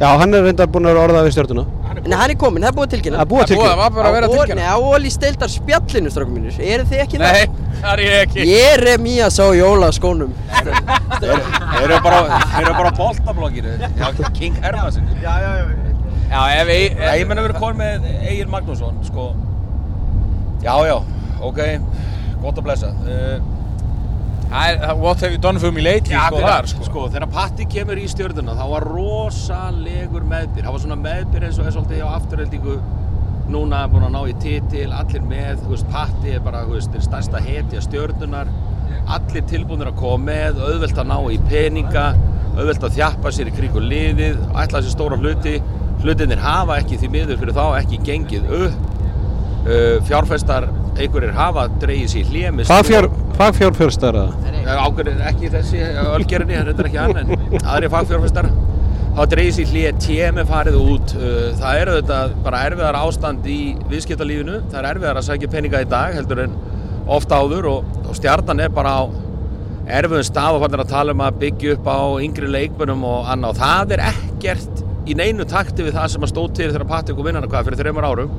[0.00, 1.64] Já, hann er reyndar búin að vera orðað við stjórnuna
[2.04, 3.18] Nei, hann er komin, það er búið tilkynna.
[3.18, 4.60] Það er búið það til búið, það var bara að vera Á- tilkynna.
[4.60, 6.58] Nei, á Óli Steildar spjallinu, strákum mínir.
[6.74, 7.46] Eru þið ekki Nei,
[7.80, 8.46] það er ég ekki.
[8.50, 10.32] Ég er Remías á jólaskónum.
[10.54, 12.20] Þeir eru bara,
[12.54, 13.64] þeir eru bara boltablokkir.
[13.98, 15.64] Já, King Hermansen Já, já, já.
[16.34, 19.34] Já, ef ég, Ég menna við erum komin með Egil Magnússon, sko.
[20.64, 20.96] Já, já,
[21.44, 21.60] ok.
[22.42, 23.42] Gott að blessa uh, Það er, það-
[24.50, 26.84] what have you done for me lately, sko, þegar- þar, sko.
[26.84, 30.64] sko, þegar Patti kemur í stjörnuna þá var rosalegur meðbyr.
[30.64, 32.76] Það var svona meðbyr eins og er svolítið á afturöldingu
[33.48, 36.94] núna búin að ná í titil allir með, þú veist, Patti er bara þú veist,
[36.94, 38.48] er stærsta hetja stjörnunar
[39.08, 42.14] allir tilbúinir að koma með auðvelt að ná í peninga
[42.54, 45.58] auðvelt að þjappa sér í kringu liðið ætla sér stóra hluti.
[46.04, 48.90] Hlutinir hafa ekki því miður fyrir þá ekki gengið upp.
[49.64, 52.28] Uh, fjárfestar einhverjir hafa dreigið sér
[54.12, 54.84] er það?
[54.84, 55.82] ákveðin ekki þessi
[56.14, 58.50] ölgerinni, þetta er ekki hann en aðri fagfjárfestar.
[59.14, 61.16] Þá dreigir sér hlýja témi farið út.
[61.18, 63.58] Uh, það er auðvitað bara erfiðar ástand í
[63.90, 64.62] viðskiptalífinu.
[64.70, 66.56] Það er erfiðar að sækja peninga í dag heldur en
[67.14, 69.02] oft áður og, og stjarnan er bara á
[69.84, 73.54] erfiðum stað og fannar að tala um að byggja upp á yngri leikmönum og annað.
[73.54, 77.18] Og það er ekkert í neinu takti við það sem að stóð til þegar Patrik
[77.18, 78.30] kom innan hvað fyrir þreymar árum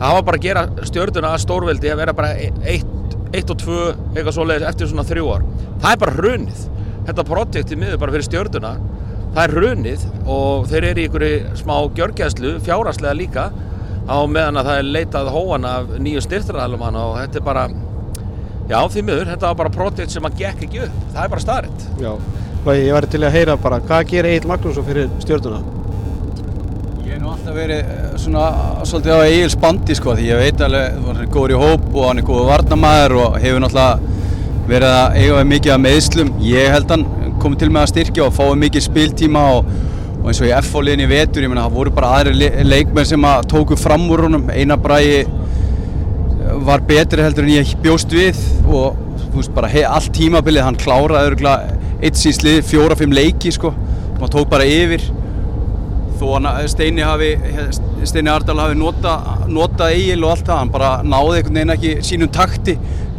[0.00, 3.60] það var bara að gera stjörnuna að stórveldi að vera bara e- eitt, eitt og
[3.62, 3.80] tvö
[4.14, 5.48] eitthvað svoleiðis eftir svona þrjú ár.
[5.82, 6.66] Það er bara hrunið.
[7.06, 8.74] Þetta projekt í miður bara fyrir stjörnuna
[9.36, 13.50] það er hrunið og þeir eru í einhverju smá gjörgjæðslu fjáraslega líka
[14.08, 17.66] á meðan að það er leitað hóan af nýju styrtraðalum hann og þetta er bara
[18.70, 21.02] já því miður, þetta var bara projekt sem að gekk ekki upp.
[21.12, 22.12] Það er bara starrið Já,
[22.66, 25.60] Logi, ég væri til að heyra bara hvað gerir Egil Magnússon fyrir stjórnuna?
[27.16, 28.46] Hef nú alltaf verið eh, svona
[28.84, 32.02] svolítið á Egil's bandi sko því ég veit alveg hann er góður í hóp og
[32.10, 36.34] hann er góður varnamæður og hefur náttúrulega verið að eiga mikið af meðslum.
[36.44, 37.06] Ég held hann
[37.40, 39.72] komið til með að styrkja og fáið mikið spiltíma og,
[40.18, 43.28] og eins og í F-fóliðinni vetur, ég meina það voru bara aðri le leikmenn sem
[43.32, 44.48] að tóku fram úr honum.
[44.52, 45.24] Einar Bragi
[46.68, 50.84] var betri heldur en ég bjóst við og þú veist bara he, allt tímabilið hann
[50.84, 55.14] kláraði örgulega eitt síðslið, fjóra-fimm leiki sko hann tók bara yfir
[56.20, 57.30] þó að Steini hafi
[58.06, 59.16] Steini Ardal hafi nota,
[59.50, 62.76] notað Egil og allt það, hann bara náði einhvern veginn ekki sínum takti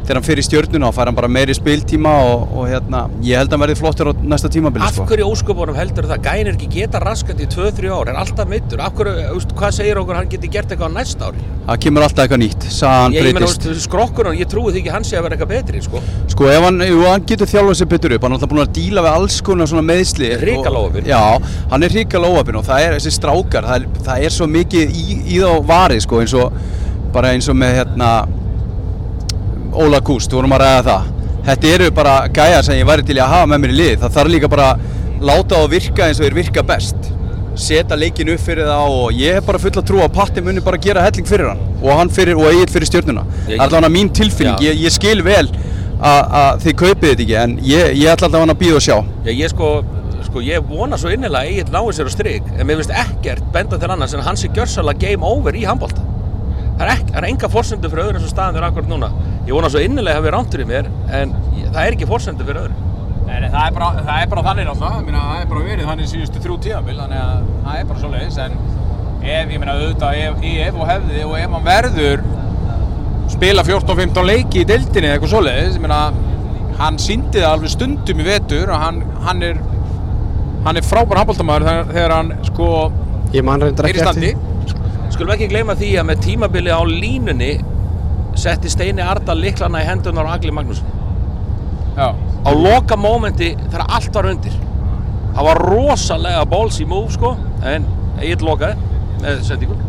[0.08, 3.52] þegar hann fyrir stjörnuna og fær hann bara meiri spiltíma og, og hérna, ég held
[3.52, 5.08] að hann verði flottur á næsta tímabili Af sko.
[5.10, 8.96] hverju ósköpunum heldur það gænir ekki geta raskat í 2-3 ár, er alltaf meittur Af
[8.96, 11.44] hverju, úst, hvað segir okkur hann geti gert eitthvað á næsta ári?
[11.68, 15.18] það kemur alltaf eitthvað nýtt, meina, breytist úst, skrokkurinn, ég trúi því ekki hann sé
[15.20, 16.02] að vera eitthvað betri, sko
[16.32, 18.74] sko ef hann, jú, hann getur þjálfað sér betur upp hann er alltaf búin að
[18.78, 21.10] díla við alls konar svona meðsli óheppinn.
[21.12, 21.20] já,
[21.74, 24.96] hann er hrikalega óöfin og það er þessi strákar það er, það er svo mikið
[24.96, 25.06] í,
[25.36, 26.62] í þá varið sko eins og
[27.12, 28.12] bara eins og með hérna
[29.78, 31.10] Óla Kúst, vorum að ræða það.
[31.48, 33.94] Þetta eru bara gæjar sem ég væri til að hafa með mér í lið.
[34.02, 37.12] Það þarf líka bara að láta þá virka eins og þeir virka best.
[37.58, 40.80] Setja leikin upp fyrir það og ég hef bara fulla trú að Patti muni bara
[40.82, 43.24] gera helling fyrir hann og hann fyrir, og Egil fyrir stjórnuna
[43.56, 45.48] allavega mín tilfinning, ég, ég skil vel
[45.98, 48.98] að að þið kaupið þetta ekki en ég, ég ætla alltaf að býða og sjá.
[49.26, 49.72] Já, ég sko,
[50.28, 53.50] sko, ég vona svo innilega að Egil náir sér á strik En mér finnst ekkert
[53.56, 56.06] benda til annars en hans er gjörsalega game over í handbólta
[56.78, 59.10] Það er, er enga forsendu fyrir öðru eins og staðan er akkurat núna.
[59.48, 62.46] Ég vona svo innilega að hafi rántur í mér En ég, það er ekki forsendu
[62.48, 62.84] fyrir öðru.
[63.28, 65.90] Nei, það er bara, það er bara þannig náttúrulega, Ég meina, það er bara verið
[65.92, 68.54] þannig síðustu þrjú tíðanbíl, þannig að það er bara svo leiðis, en
[69.18, 72.24] ef, ég meina auðvitað, ef, ef og hefði og ef hann verður
[73.34, 76.00] spila 14-15 leiki í deildinni eða eitthvað svoleiðis, ég meina
[76.78, 79.60] hann síndi það alveg stundum í vetur og hann, hann er
[80.68, 82.70] hann er frábær handbóltamæður þegar, þegar hann sko
[83.36, 84.32] Ég man reyndar er í ekki standi
[85.18, 87.48] Skulum ekki gleyma því að með tímabili á línunni
[88.38, 90.92] setti Steini Arda liklana í hendunar á Agli Magnússon.
[91.98, 92.14] Já,
[92.46, 94.60] Á loka mómenti þegar allt var undir.
[95.34, 97.34] Það var rosalega balls í move sko,
[97.66, 97.90] en
[98.22, 98.78] Egil lokaði
[99.26, 99.82] með sendingu.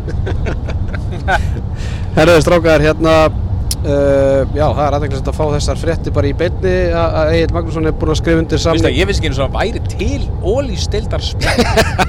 [2.17, 6.77] Herðu strákar, hérna uh, Já, það er aðeinslega að fá þessar frétti bara í beinni
[7.05, 9.59] að Egil Magnússon er búinn að skrifa undir samning ég finnst ekki eins og að
[9.61, 12.07] væri til ólís deildar spil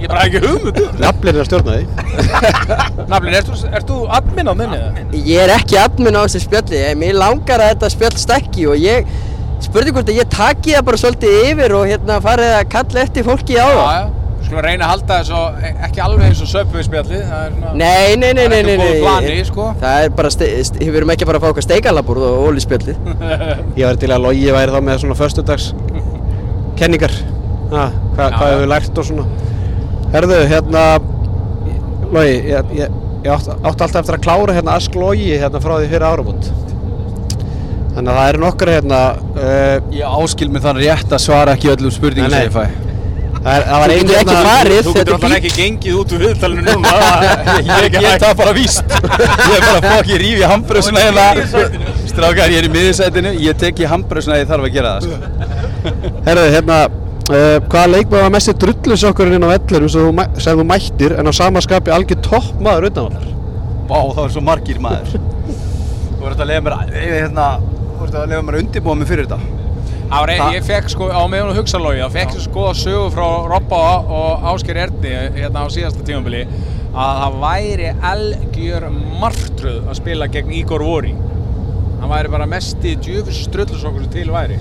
[0.00, 4.78] Ég bara ekki hugmyndu Naflir er að stjórna því Naflin, ert þú, admin á þinni?
[4.78, 5.08] eða?
[5.30, 9.10] Ég er ekki admin á þessu spjalli, mér langar að þetta spjall stekki og ég
[9.60, 13.26] spurði hvort að ég taki það bara svolítið yfir og hérna farið að kalla eftir
[13.26, 13.84] fólki á það.
[13.84, 15.40] Já, já Skulum reyna að halda þessu
[15.86, 18.60] ekki alveg eins og söpvið spjallið Það er svona Nei, nei, nei, Það er nei,
[18.60, 19.66] ekki nei, góð plani, sko.
[19.82, 20.30] Það er bara,
[20.80, 23.10] við erum ekki að fara að fá okkar steikalabúrð og óli spjallið.
[23.80, 25.68] Ég var til að logi væri þá með svona föstudags
[26.80, 27.14] kenningar
[27.74, 29.28] ha, hva, Já, Hvað hefur við lært og svona?
[30.14, 30.84] Herðu, hérna
[32.10, 35.76] Logi, ég, ég, ég átti, átti alltaf eftir að klára hérna Ask Logi hérna frá
[35.78, 36.50] því fyrir árabútt
[37.94, 39.00] Þannig að það eru nokkra hérna
[39.34, 42.88] uh, Ég áskil mig þannig rétt að svara ekki öllum spurningum sem ég fæ.
[43.40, 45.50] Það, er, það var Þú ein getur ekki farið, Þú þetta getur er alltaf ekki
[45.56, 46.90] gengið út úr viðtalinu núna.
[47.70, 48.92] Ég get það bara víst.
[48.92, 51.46] Ég er bara að fokk ég rífi handbröðsuna hérna.
[52.10, 55.06] Strákar, ég er í miðisætinu Ég tek í handbröðsuna að ég þarf að gera það
[55.06, 56.10] sko.
[56.28, 56.78] Herðu, hérna
[57.30, 61.30] uh, Hvaða leikmaður var mest í drullusokkurinn inn á vellir sem sem þú mættir en
[61.30, 63.30] á sama skapi algjör toppmaður utanvallar
[63.90, 68.28] Vá, það er svo margir maður Þú verður að leiða mér hérna, Þú verður að
[68.34, 69.56] leiða mér undirbúa mig fyrir þetta
[70.10, 72.78] Það var, Það- ég fekk sko á meðan og hugsalógi, þá fekk ég sko að
[72.80, 76.40] sögu frá Robba og Ásker Erni hérna á síðasta tímabili
[76.90, 78.86] að það væri algjör
[79.20, 81.12] martröð að spila gegn Igor Vori.
[82.00, 84.58] Hann væri bara mesti djöfus strullusokkur sem til væri.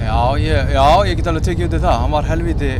[0.00, 2.00] Já, ég, já, ég get alveg tekið undir það.
[2.04, 2.70] Hann var helviti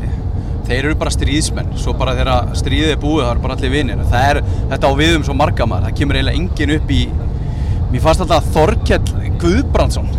[0.71, 1.73] Þeir eru bara stríðsmenn.
[1.81, 4.41] Svo bara þegar stríðið er búið Það eru bara allir vinnir Það er,
[4.71, 7.01] þetta á við um svo marga maður Það kemur eiginlega enginn upp í
[7.91, 10.11] Mér fannst alltaf að Þorkell Guðbrandsson.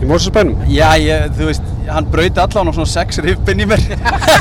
[0.00, 3.82] Í Mórsasbænum Já, ég, þú veist, hann brauti allan á svona sex riffin í mér.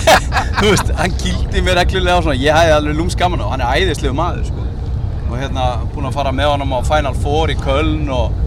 [0.61, 2.37] Þú veist, hann kýldi mér reglulega á svona.
[2.39, 3.65] Ég hefði alveg lúms gaman á, hann.
[3.65, 4.65] Er æðislegu maður sko.
[5.27, 8.39] Og hérna, búinn að fara með honum á Final Four í Köln og,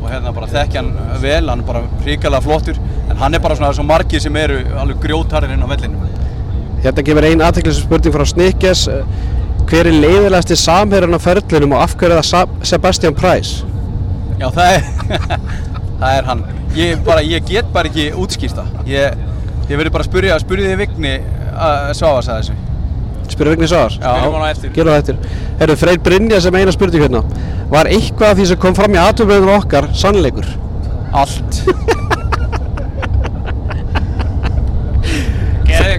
[0.00, 2.78] og hérna bara þekkja hann vel, hann er bara hrikalega flottur
[3.08, 6.10] En hann er bara svona svo margir sem eru alveg grjótarinn inn á vellinu
[6.84, 8.84] Hérna kemur ein aðteklisum spurning frá Snikkes
[9.68, 13.64] Hver er leiðilegasti samherjan á ferlinum og af hverju er það Sebastian Price?
[14.38, 14.86] Já, það er,
[16.00, 16.46] það er hann
[16.76, 19.18] ég, bara, ég get bara ekki útskýrt það Ég,
[19.68, 21.18] ég verður bara að spyrja, spyrja þig Vigni
[21.58, 22.64] að svafa sagði þessu
[23.28, 23.92] Spyrir Vigni Svar?
[23.92, 24.70] Spyrjum hann á eftir.
[24.72, 25.40] Gerum það eftir.
[25.60, 27.20] Herru, Freyr Brynja sem eina spurning hérna.
[27.68, 30.48] Var eitthvað af því sem kom fram í aðtöfum okkar sannleikur?
[31.12, 31.60] Allt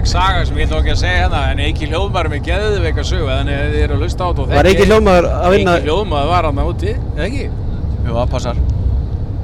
[0.00, 3.26] Geðveik saga sem ég ætla ekki að segja hérna en Eiki Hljóðmaður með geðveika sögu
[3.28, 5.84] þannig að þið eru að hlusta á þetta og Var Eiki Hljóðmaður að vinna- Eiki
[5.88, 7.42] Hljóðmaður var hann úti, eða ekki?
[8.06, 8.60] Jú, það passar.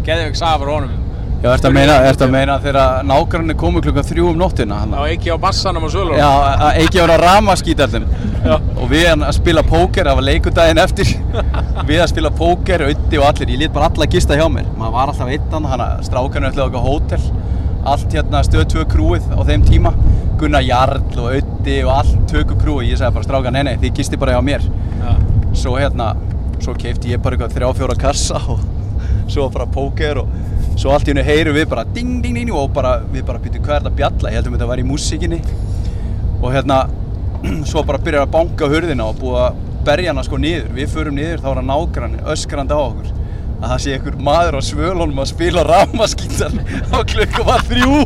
[0.07, 0.95] Geðveik saga fyrir honum.
[1.43, 4.95] Já, ertu að meina, ertu að meina þegar nágranni komu klukkan þrjú um nóttina hann?
[4.97, 8.07] á Eiki á bassanum og svölunum Já, Eiki var að rama skítallum
[8.81, 11.13] og við að spila póker, það var leikudaginn eftir.
[11.91, 13.53] Við að spila póker, auði og allir.
[13.53, 14.65] Ég lét bara alla gista hjá mér.
[14.79, 17.21] Maður var alltaf eittan, hann að strákanu ætlaði okkar hótel
[17.93, 19.93] allt hérna stöð 2 krúið á þeim tíma.
[20.41, 22.91] Gunnar Jarl og auði og allt töku krúið.
[22.93, 24.67] Ég sagði bara strákan, nei nei, þið gisti bara hjá mér.
[25.01, 25.13] Já.
[25.57, 26.11] svo hérna,
[26.61, 28.61] svo keipti ég bara eitthvað þrjá fjóra kassa og
[29.33, 30.35] svo bara póker og
[30.77, 33.55] svo allt í hennu heyrum við bara ding ding ding og bara, við bara er
[33.57, 35.41] þetta að bjalla, ég heldum þetta var í músíkinni.
[36.43, 36.83] Og hérna
[37.71, 41.17] svo bara byrjar að banka hurðina og búið að berja hana sko niður, við förum
[41.17, 43.16] niður þá er hann nágrann öskrandi á okkur
[43.57, 46.57] að það sé einhver maður á svölunum að spila ramaskítar
[46.97, 48.01] á klukkum að þrjú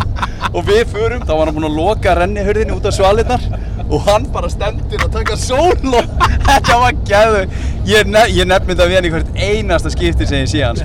[0.51, 3.46] og við förum, þá var hann búinn að loka renni hurðinni út af svalinnar
[3.90, 6.14] og hann bara stendur að taka sól og
[6.48, 7.42] þetta var gæðu
[7.90, 10.84] ég, ne ég nefndi þetta við hann í hvert einasta skipti sem ég sé hans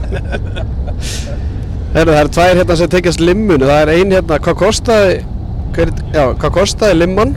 [1.96, 3.68] Herru, það eru tvær hérna sem tekjast limmunu.
[3.70, 5.14] Það er ein hérna, hvað kostaði,
[5.78, 7.32] hver, já, hvað kostaði limman?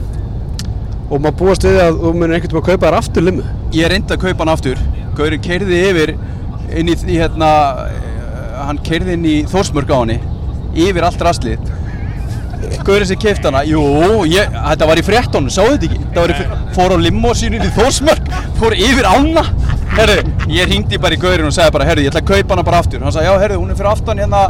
[1.08, 3.44] Og maður búast við að þú munir einhvern veginn að kaupa þér aftur limmu.
[3.76, 4.82] ég reyndi að kaupa hann aftur
[5.18, 6.12] Gaurinn keirði yfir
[6.76, 7.50] inn í, í hérna
[7.88, 10.18] eh, hann keirði inn í Þórsmörg á henni
[10.78, 11.76] yfir allt rastlið
[12.84, 13.80] Gaurinn sem keipti hana, jú,
[14.28, 15.98] ég, þetta var í fréttónu, sáðu þetta ekki?
[16.02, 19.44] Þetta var fór á limósinu í Þórsmörg, fór yfir ána.
[19.94, 22.64] Herðu, ég hringdi bara í Gaurinn og sagði bara, herðu, ég ætla að kaupa hana
[22.66, 23.04] bara aftur.
[23.04, 24.42] Hann sagði, já, herðu, hún er fyrir aftan hérna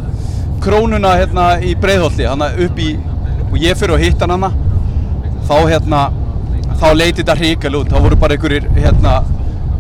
[0.64, 2.88] krónuna hérna í Breiðholti, hann upp í,
[3.50, 4.52] og ég fyrir að hitta hana.
[5.48, 6.02] Þá hérna
[6.78, 9.18] þá leiti þetta hrikalega út, þá voru bara einhverjir hérna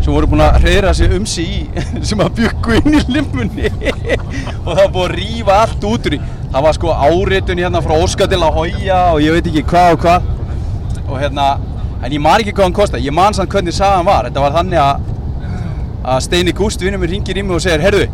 [0.08, 3.68] sem voru búin að hreyra sig um sig í sem að byggu inn í limmunni.
[4.66, 7.92] Og það búið að rífa allt út úr í það var sko áritun hérna frá
[7.98, 10.30] Óskar til að hója og ég veit ekki hvað og hvað.
[11.04, 11.48] Og hérna
[12.00, 14.30] en ég man ekki hvað hann kostaði, ég man samt hvernig sagan var.
[14.30, 15.14] Þetta var þannig að
[16.08, 18.06] að Steini Gúst vinnur mér ringir í mig og segir herðu,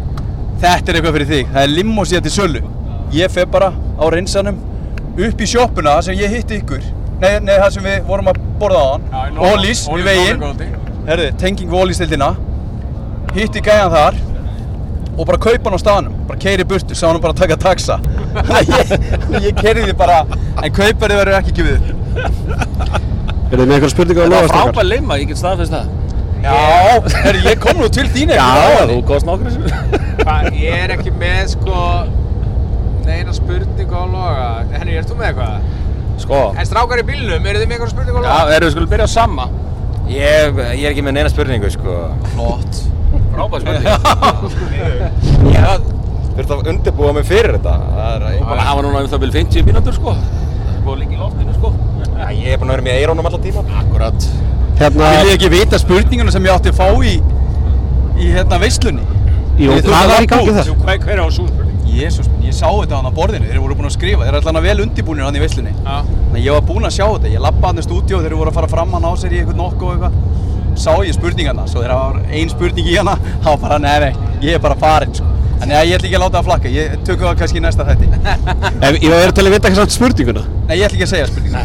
[0.58, 1.52] þetta er eitthvað fyrir þig.
[1.52, 2.62] Það er limmo síðan til sölu.
[3.14, 4.58] Ég fer bara á reynsanum
[5.14, 6.82] upp í sjoppuna sem ég hitti ykkur.
[7.22, 9.38] Nei, nei það sem við vorum að borða á hann.
[9.38, 12.30] Ólís við veginn herðu, tenging við Ólís-dildina
[13.34, 14.18] hitti gæjan þar
[15.14, 17.98] og bara kaupa hann á staðnum bara keiri burtu, sá hann bara taka taxa
[18.70, 18.94] ég,
[19.44, 20.22] ég keiri því bara
[20.62, 21.92] en kauparið verður ekki gefið.
[23.54, 25.92] Er þið með eitthvað spurningu á Það var frábær limma, ég get staðfest það.
[26.44, 26.54] já,
[27.24, 28.48] herru, ég kom nú til þín Já,
[28.90, 29.54] þú komst nokkur
[30.58, 31.84] ég er ekki með sko
[33.06, 35.70] neina spurningu á loga Henni, ert þú með eitthvað?
[36.24, 38.56] Sko, En strákar í bílnum, eru þið með eitthvað spurningu á já, loga?
[38.58, 39.46] erum við skulum byrja á sama.
[40.10, 41.94] Ég, ég er ekki með neina spurningu, sko.
[42.34, 42.80] flott
[43.34, 43.86] Frábær spurning.
[45.54, 45.70] Já,
[46.34, 47.74] þurfti að undirbúa mig fyrir þetta.
[47.94, 50.14] Það er, að hafa núna um það byrju 50 mínútur, sko.
[50.14, 51.72] Það er búin að líka í loftinu, sko.
[52.14, 53.64] Já, ég er búin að vera með eirónum alltaf tíma.
[53.80, 54.28] Akkurat.
[54.80, 57.14] Hérna, Vil ég ekki vita spurninguna sem ég átti að fá í
[58.14, 59.04] í hérna veislunni?
[59.58, 60.70] jú, þurfum var í gangi þar?
[60.84, 61.73] Hver, hver er á sú spurning?
[61.94, 64.64] Jésús, ég sá þetta hann á borðinu, þeir voru búin að skrifa, þeir eru allan
[64.64, 65.74] vel undirbúinir hann í veislunni.
[65.74, 66.00] Já.
[66.06, 68.36] Þannig að ég var búinn að sjá þetta, ég lappa hann í stúdíu og þeir
[68.40, 70.18] voru að fara fram hann á sér í eitthvað nokku og eitthvað.
[70.74, 73.14] Sá ég spurningarna, svo þegar það var ein spurning í hana,
[73.44, 75.30] þá var bara, nei, nei, ég er bara farinn, sko.
[75.54, 77.86] Þannig að ég ætla ekki að láta það flakka, ég tökum það kannski í næsta
[77.88, 78.08] þætti.
[78.88, 80.42] Ef ég var til að vita ekki samt spurninguna.
[80.66, 81.62] Nei, ég ætla ekki að segja spurninguna.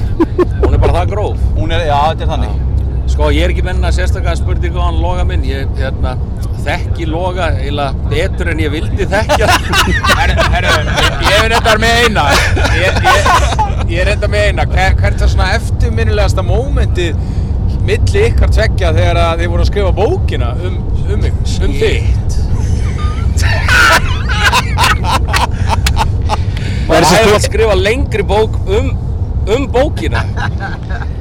[0.62, 1.42] Hún er bara það gróf.
[1.58, 2.68] Hún er, já, þetta er þannig.
[3.10, 5.43] Sko, ég er ekki menna sérstaklega spurningu á hann Loga minn.
[5.47, 6.14] Ég hérna,
[6.66, 9.49] þekki Loga eiginlega betur en ég vildi þekkja.
[10.20, 10.74] Herru, herru,
[11.26, 12.24] ég, er reyndar með eina
[12.76, 13.30] Ég, ég,
[13.89, 17.20] ég er reyndar með eina Hver, Hvert er svona eftirminnilegasta mómentið
[17.88, 20.76] milli ykkar tveggja þegar að þið voru að skrifa bókina um,
[21.07, 21.34] um mig,
[21.66, 22.03] um þig
[26.89, 28.89] Og það er að skrifa lengri bók um,
[29.49, 30.24] um bókina.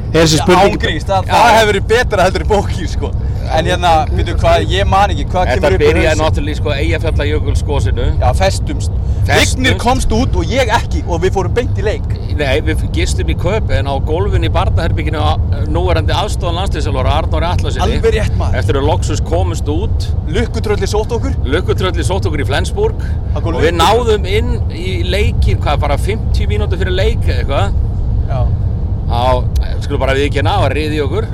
[0.09, 0.79] Er þessi spurning...
[0.79, 3.11] Ángríns, það, það hefur verið betra heldur í bóki, sko.
[3.49, 6.23] En hérna, veitu hvað, ég man ekki, hvað Þetta kemur upp í byrjaði hausinn?
[6.25, 8.07] náttúrulega í sko Eyjafjallajökulskosinu.
[8.21, 8.99] Já, festumst.
[9.29, 12.05] Vignir komst út og ég ekki og við fórum beint í leik.
[12.39, 15.25] Nei, við gistum í köp en á gólfinu í barnaherbygginu
[15.73, 17.85] núverandi aðstofan landslýsalvara Arnóri Atlasinni.
[17.89, 18.61] Alveg rétt, maður.
[18.61, 21.37] Eftir að Loxus komust út, Lukkutrölli sótt okkur.
[21.49, 23.05] lukkutrölli sótt okkur í Flensburg
[23.41, 28.68] og við náðum inn í leikin, hvað, bara 50 mínútur fyrir leik eða eitthvað.
[29.09, 29.41] Á,
[29.85, 31.25] skulum bara viðkjanna, það var riði okkur.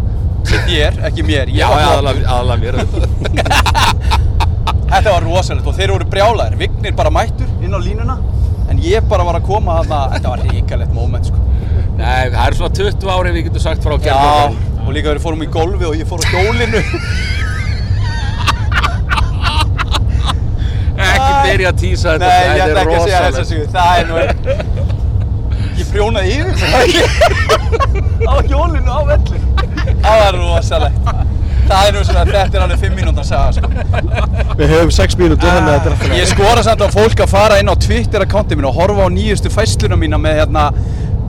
[0.74, 1.48] Ég, ekki mér.
[1.54, 2.74] Já, aðalega mér.
[4.94, 6.56] Þetta var rosalegt og þeir voru brjálæðir.
[6.60, 8.16] Vignir bara mættur inn á línuna.
[8.70, 11.40] En ég bara var að koma þarna, þetta var ríkalegt moment, sko.
[11.98, 14.60] Nei, það er svona 20 ári við getum sagt frá gerðarkvöld.
[14.84, 16.80] og líka við fórum í golfi og ég fór á hjólinu.
[20.94, 23.48] Ekki byrja að tísa þetta, Nei, ég ætla ekki að segja þessa rosalegt.
[23.52, 23.68] sigur.
[23.74, 24.14] Það er nú...
[25.74, 27.04] Ég prjónaði yfir það ekki?
[28.24, 29.40] Á hjólinu, á velli.
[30.04, 31.14] Það var rosalegt.
[31.64, 33.70] Það er nú svona, þetta er alveg 5 mínúndar saga, sko.
[34.58, 37.30] Við höfum 6 mínútur, þannig að þetta er alltaf Ég skora samt á fólk að
[37.32, 40.66] fara inn á Twitter-akkánti mín og horfa á nýjustu fæsluna mína með hérna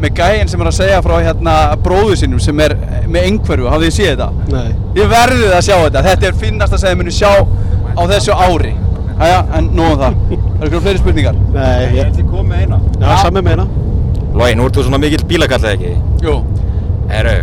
[0.03, 1.53] með gæinn sem er að segja frá hérna
[1.85, 2.75] bróðu sinum sem er
[3.07, 4.27] með einhverju, hafið þið séð þetta?
[4.51, 4.73] Nei.
[4.99, 7.31] Ég verðið að sjá þetta, þetta er finnasta sem þið munu sjá
[7.95, 8.73] á þessu ári
[9.15, 12.09] Æja, en nú um það, það eru ykkur fleiri spurningar Nei, ég...
[12.09, 13.69] ætli komið með eina Já, sami meina.
[14.35, 15.93] Lói, nú ert þú svona mikill bílakall eða ekki?
[16.25, 16.33] Jú,
[17.07, 17.35] Herru,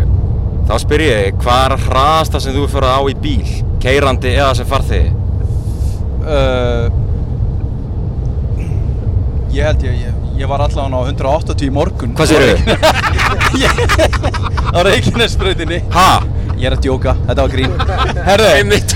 [0.69, 3.53] þá spyr ég hvað er hraðasta sem þú fyrir á í bíl?
[3.83, 5.11] Keirandi eða sem farþegi?
[6.23, 6.85] uh,
[9.53, 10.13] ég held ég, ég,
[10.43, 12.57] ég var allavega á 180 í morgun Hvað segirðu?
[14.77, 16.07] Á Reykjanesbrautinni Ha?
[16.61, 17.73] Ég er að djóka, þetta var grín
[18.29, 18.95] Herðu, Einmitt.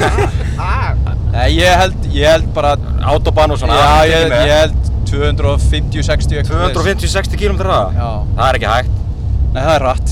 [1.34, 2.72] Nei, ég held, ég held bara
[3.12, 3.76] Autobahn og svona.
[3.78, 7.04] Já, ég held 250, 60 eitthvað svoleiðis.
[7.10, 7.88] 250-60 km hraða?
[7.98, 8.10] Já.
[8.38, 8.96] Það er ekki hægt.
[9.50, 10.10] Nei, það er rætt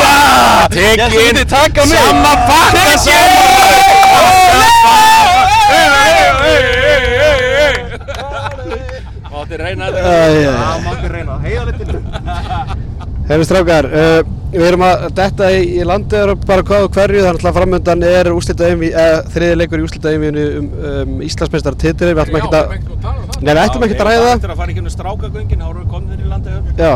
[0.74, 1.00] Tekin!
[1.10, 2.82] Ég ætla að taka mig Sama pakka
[9.30, 10.10] Mátti reyna þetta.
[10.10, 10.54] æ,
[10.84, 11.92] mátti reyna, heiðalegt til
[13.30, 14.20] Hefur strákar, uh,
[14.50, 18.26] við erum að detta í, í landið bara hvað og hverju, þannig að framöndan er
[18.34, 18.40] uh,
[19.30, 22.64] þriði leikur í úslita um, um Íslandsmeistar titil, við ætlum ekki að,
[23.38, 24.34] nei við ætlum ekki að ræða það.
[24.34, 26.56] Er að fara ekki um strákagöngin, þá erum við komin inn í landið.
[26.80, 26.94] Já,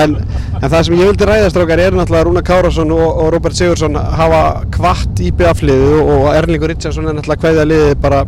[0.00, 0.16] en,
[0.58, 3.94] en það sem ég vildi ræða strákar er náttúrulega Rúna Kárásson og, og Róbert Sigursson
[3.94, 4.40] hafa
[4.74, 8.24] kvart í BF-liðu og Erlingur Richardson er náttúrulega hvaðið liðið bara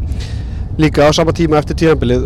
[0.79, 2.23] líka á sama tíma eftir tíðanbilið.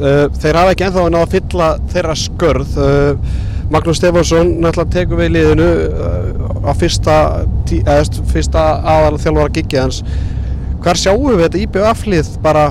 [2.77, 7.17] Uh, Magnús Stefánsson náttúrulega tekur við liðinu uh, á fyrsta,
[8.33, 8.65] fyrsta
[8.95, 10.03] aðal þjálfara gigið hans.
[10.83, 12.67] Hvar sjáum við þetta IBF-lið bara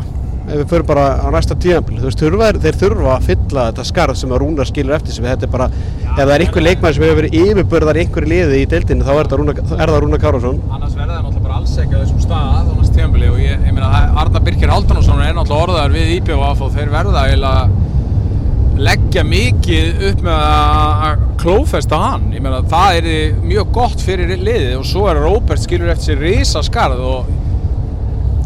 [0.52, 4.40] ef við förum bara á næsta þurfa, þeir- þurfa að fylla þetta skarð sem að
[4.42, 5.24] Rúnar skilur eftir sig.
[5.24, 5.68] Þetta er bara,
[6.12, 9.12] ef það er einhver leikmann sem hefur verið yfirbörðar í einhverju liði í deildinni þá
[9.14, 12.24] er, þetta Rúnar, það Rúnar Kárásson annars verða það náttúrulega bara alls ekki á þessum
[12.26, 13.92] stað á næst tímabili og ég, ég meina
[14.26, 17.91] Arna Birkir Haldunarsson er náttúrulega orðaður við IBF og þeir verða eiginlega
[18.82, 24.78] leggja mikið upp með að klófesta hann ég meina það er mjög gott fyrir liðið
[24.80, 27.32] og svo er Róbert skilur eftir sér risa skarð og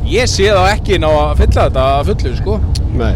[0.10, 2.60] ég sé þá ekki ná að fylla þetta að fullu sko
[2.96, 3.14] Nei.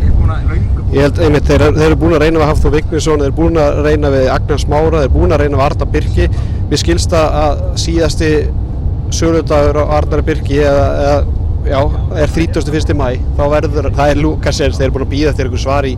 [0.89, 3.59] Ég held einmitt, þeir, þeir eru búin að reyna við Hafþór Vignesson, þeir eru búin
[3.61, 6.25] að reyna við Agnars Mára, þeir eru búin að reyna við Arda Birki.
[6.69, 8.31] Mér skilst það að síðasti
[9.15, 11.79] söludagur á Arnari Birki eða, eða já,
[12.15, 12.93] er 31.
[12.97, 13.07] mæ,
[13.37, 15.95] þá verður, það er Lukasens, þeir eru búin að býða eftir einhver svar í,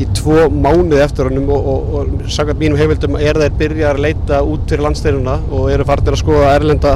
[0.00, 4.06] í tvo mánuði eftir honum og, og, og samkvæmt mínum heimildum er þeir byrjar að
[4.06, 6.94] leita út fyrir landsteinuna og eru farnir að skoða erlenda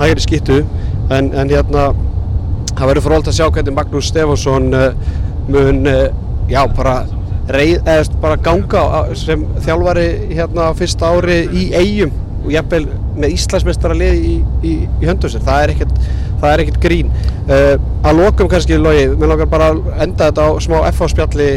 [0.00, 0.62] hægri skittu
[1.12, 1.90] en, en hérna
[2.72, 4.88] það verður frólægt að sjá hvernig Magnús Stefánsson uh,
[5.52, 6.04] mun uh,
[6.50, 6.96] já, bara,
[7.52, 8.84] reið, eða, bara ganga
[9.18, 12.86] sem þjálfari hérna fyrsta ári í eigum og jafnvel
[13.22, 14.36] með Íslandsmeistara lið í,
[14.66, 15.91] í, í höndu sér, það er ekkert
[16.42, 17.10] það er ekkert grín.
[17.46, 17.74] Uh,
[18.06, 21.50] að lokum kannski logi, mér langar bara að enda þetta á smá FH spjalli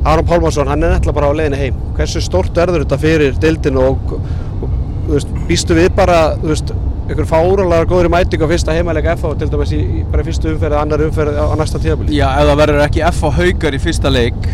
[0.00, 1.82] Aron Pálmarsson, hann er nættilega bara á leiðinni heim.
[1.98, 4.14] Hversu stórt verður þetta fyrir deildinu og,
[4.60, 4.78] og
[5.10, 6.72] veist, býstu við bara veist,
[7.10, 10.52] einhver fárulega góðri mæting á fyrsta heimalega FH til dæmis í, í bara í fyrstu
[10.52, 13.76] umferð eða annar umferð á, næsta tíðabili Já, ef það verður ekki F á haukar
[13.76, 14.50] í fyrsta leik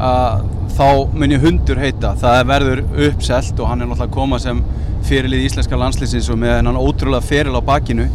[0.00, 0.44] að
[0.80, 2.14] þá mun ég hundur heita.
[2.20, 4.62] Það verður uppselt og hann er náttúrulega að koma sem
[5.06, 8.06] fyrirlið íslenska landslýsins og með hennan ótrúlega feril á bakinu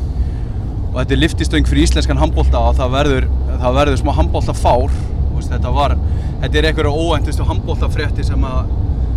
[0.96, 4.96] og þetta er liftistöng fyrir íslenskan handbólta og það verður, það verður smá handbólta fár
[5.46, 5.96] þetta var,
[6.42, 8.72] þetta er einhverja óæntustu handbóltafrétti sem að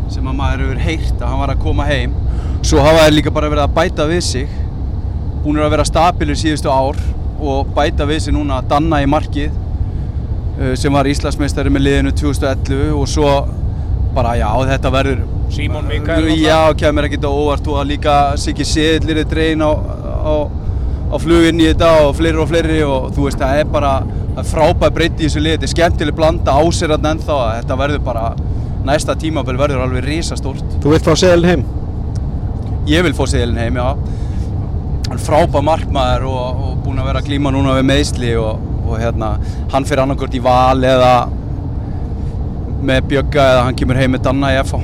[0.09, 2.15] sem að maður hefur heyrt að hann var að koma heim.
[2.65, 4.55] Svo hafa þeir líka bara verið að bæta við sig.
[5.45, 6.97] Búinir að vera stabilir síðustu ár
[7.39, 12.97] og bæta við sig núna Danna í markið uh, sem var Íslandsmeistari með liðinu 2011
[12.97, 13.35] og svo
[14.17, 15.21] bara já þetta verður
[15.53, 19.71] Símon Mikael já kemur ekkert á óvart og að líka Siggi Seðlir er dregin á,
[19.71, 20.35] á,
[21.09, 23.95] á fluginn í þetta og fleiri og fleiri og þú veist það er bara
[24.37, 27.41] það frábæð breytti í þessu lið þetta er skemmtileg blanda á sér að ennþá.
[27.49, 28.29] Að þetta verður bara
[28.89, 30.79] næsta tímabil verður alveg risastórt.
[30.83, 31.69] Þú vilt fá seðilin heim?
[32.89, 33.97] ég vil fá Seðlin heim, já.
[35.09, 39.01] Hann frábæð markmaður og, og búinn að vera að glíma núna við meðsli og, og
[39.01, 39.35] hérna,
[39.73, 41.13] hann fyrir annarkvört í val eða
[42.89, 44.81] með Bjögga eða hann kemur heim með Danna í FH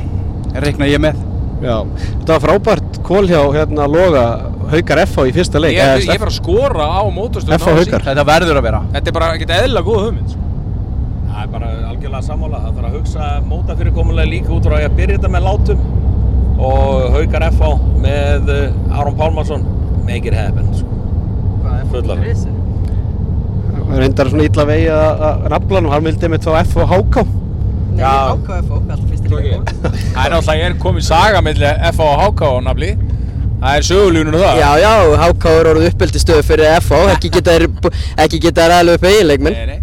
[0.65, 1.21] reikna ég með
[1.65, 4.25] Já, þetta var frábært kól hjá hérna Loga
[4.73, 7.77] Haukar FH í fyrsta leik Ég, eða, ég, ég fer að skora á mótastöðun FH
[7.81, 8.07] Haukar.
[8.11, 10.41] þetta verður að vera Þetta er bara ekkert eðla góð hugmynd sko.
[11.35, 12.61] Það er bara algjörlega sammála.
[12.63, 15.87] Það þarf að hugsa móta fyrirkomulega líka út frá því að byrja þetta með látum
[16.65, 17.71] og Haukar FH
[18.05, 19.65] með uh, Aron Pálmarsson
[20.07, 20.69] make it happen.
[20.77, 20.91] Sko.
[21.91, 22.21] Fullar.
[23.85, 27.25] Það reyndar svona illa vegi að að nafla hann vildi með þá FH HK
[27.95, 28.05] Nei.
[28.05, 32.07] HKF og alltaf fyrst í leik Það er náttúrulega, ég er komið saga melli FH
[32.09, 32.91] og HK á nafli.
[33.65, 34.59] Það er sögulífnur það.
[34.61, 34.93] Já, já,
[35.23, 37.67] HK er orðið uppeldi stöð fyrir FH, ekki geta þær
[38.27, 39.57] ekki geta þær aðlega upp eiginleikminn.
[39.57, 39.79] Nei, nei,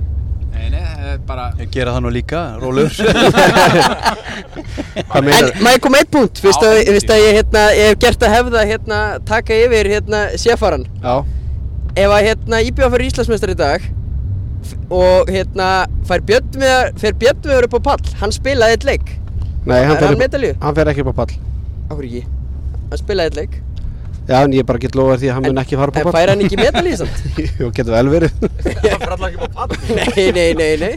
[0.53, 2.91] nei, nei, það er bara ég gera það nú líka, rólur
[5.17, 5.31] En
[5.63, 8.99] maður kom eitt punkt, fyrst að, að ég, hérna, ég hef gert að hefða hérna,
[9.27, 10.85] taka yfir hérna séfaran.
[11.01, 11.15] Já,
[11.91, 13.89] Ef að hérna IBF fyrir Íslandsmeistar í dag
[14.89, 15.69] og hérna
[16.09, 19.11] fær Björnviðar, fer Björnviðar upp á pall, hann spilaði eitt leik.
[19.65, 20.21] nei, hann Er fer, hann
[20.61, 21.35] hann fer ekki upp á pall
[21.91, 22.23] Akkur ekki?
[22.91, 23.57] Hann spilaði eitt leik.
[24.31, 26.01] Já, en ég bara get lofa þér því að hann mun ekki fara upp á
[26.01, 27.15] En pall fær hann ekki medalju samt?
[27.59, 29.71] Jú, getur vel verið Það fyrir alltaf ekki á pall.
[29.99, 30.93] nei, nei, nei, nei.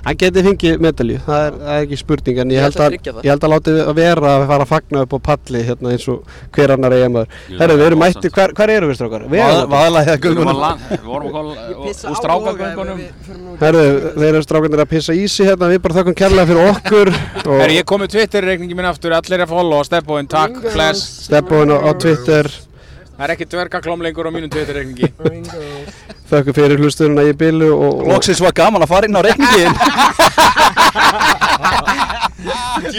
[0.00, 2.86] Hann geti fengið medalju, það er, það er ekki spurning en ég Ég held að
[2.86, 6.06] að, ég að láti að vera að fara að fagna upp á palli hérna eins
[6.10, 9.26] og hver annar eiginmaður Herru, við erum mætti, hvar, hvar erum við strákar?
[9.30, 11.52] Við vorum göngunum að land- við vorum að kóla
[11.84, 13.02] úr strákagöngunum.
[13.60, 13.84] Herru,
[14.16, 17.12] þeir eru strákarnir að pissa í sig hérna, við bara þökkum kærlega fyrir okkur
[17.44, 21.76] og Er ég komið Twitter-reikningi minn aftur, allir að followa, Steppoinn, takk, bless Steppoinn á,
[21.76, 21.90] á
[22.40, 22.66] Twitter.
[23.20, 25.06] Það er ekki dvergaklám lengur á mínum Twitter-reikningi.
[26.30, 28.00] Þakku fyrir hlusturinn að ég bilu og...
[28.08, 29.74] Lóksins var gaman að fara inn á reikningin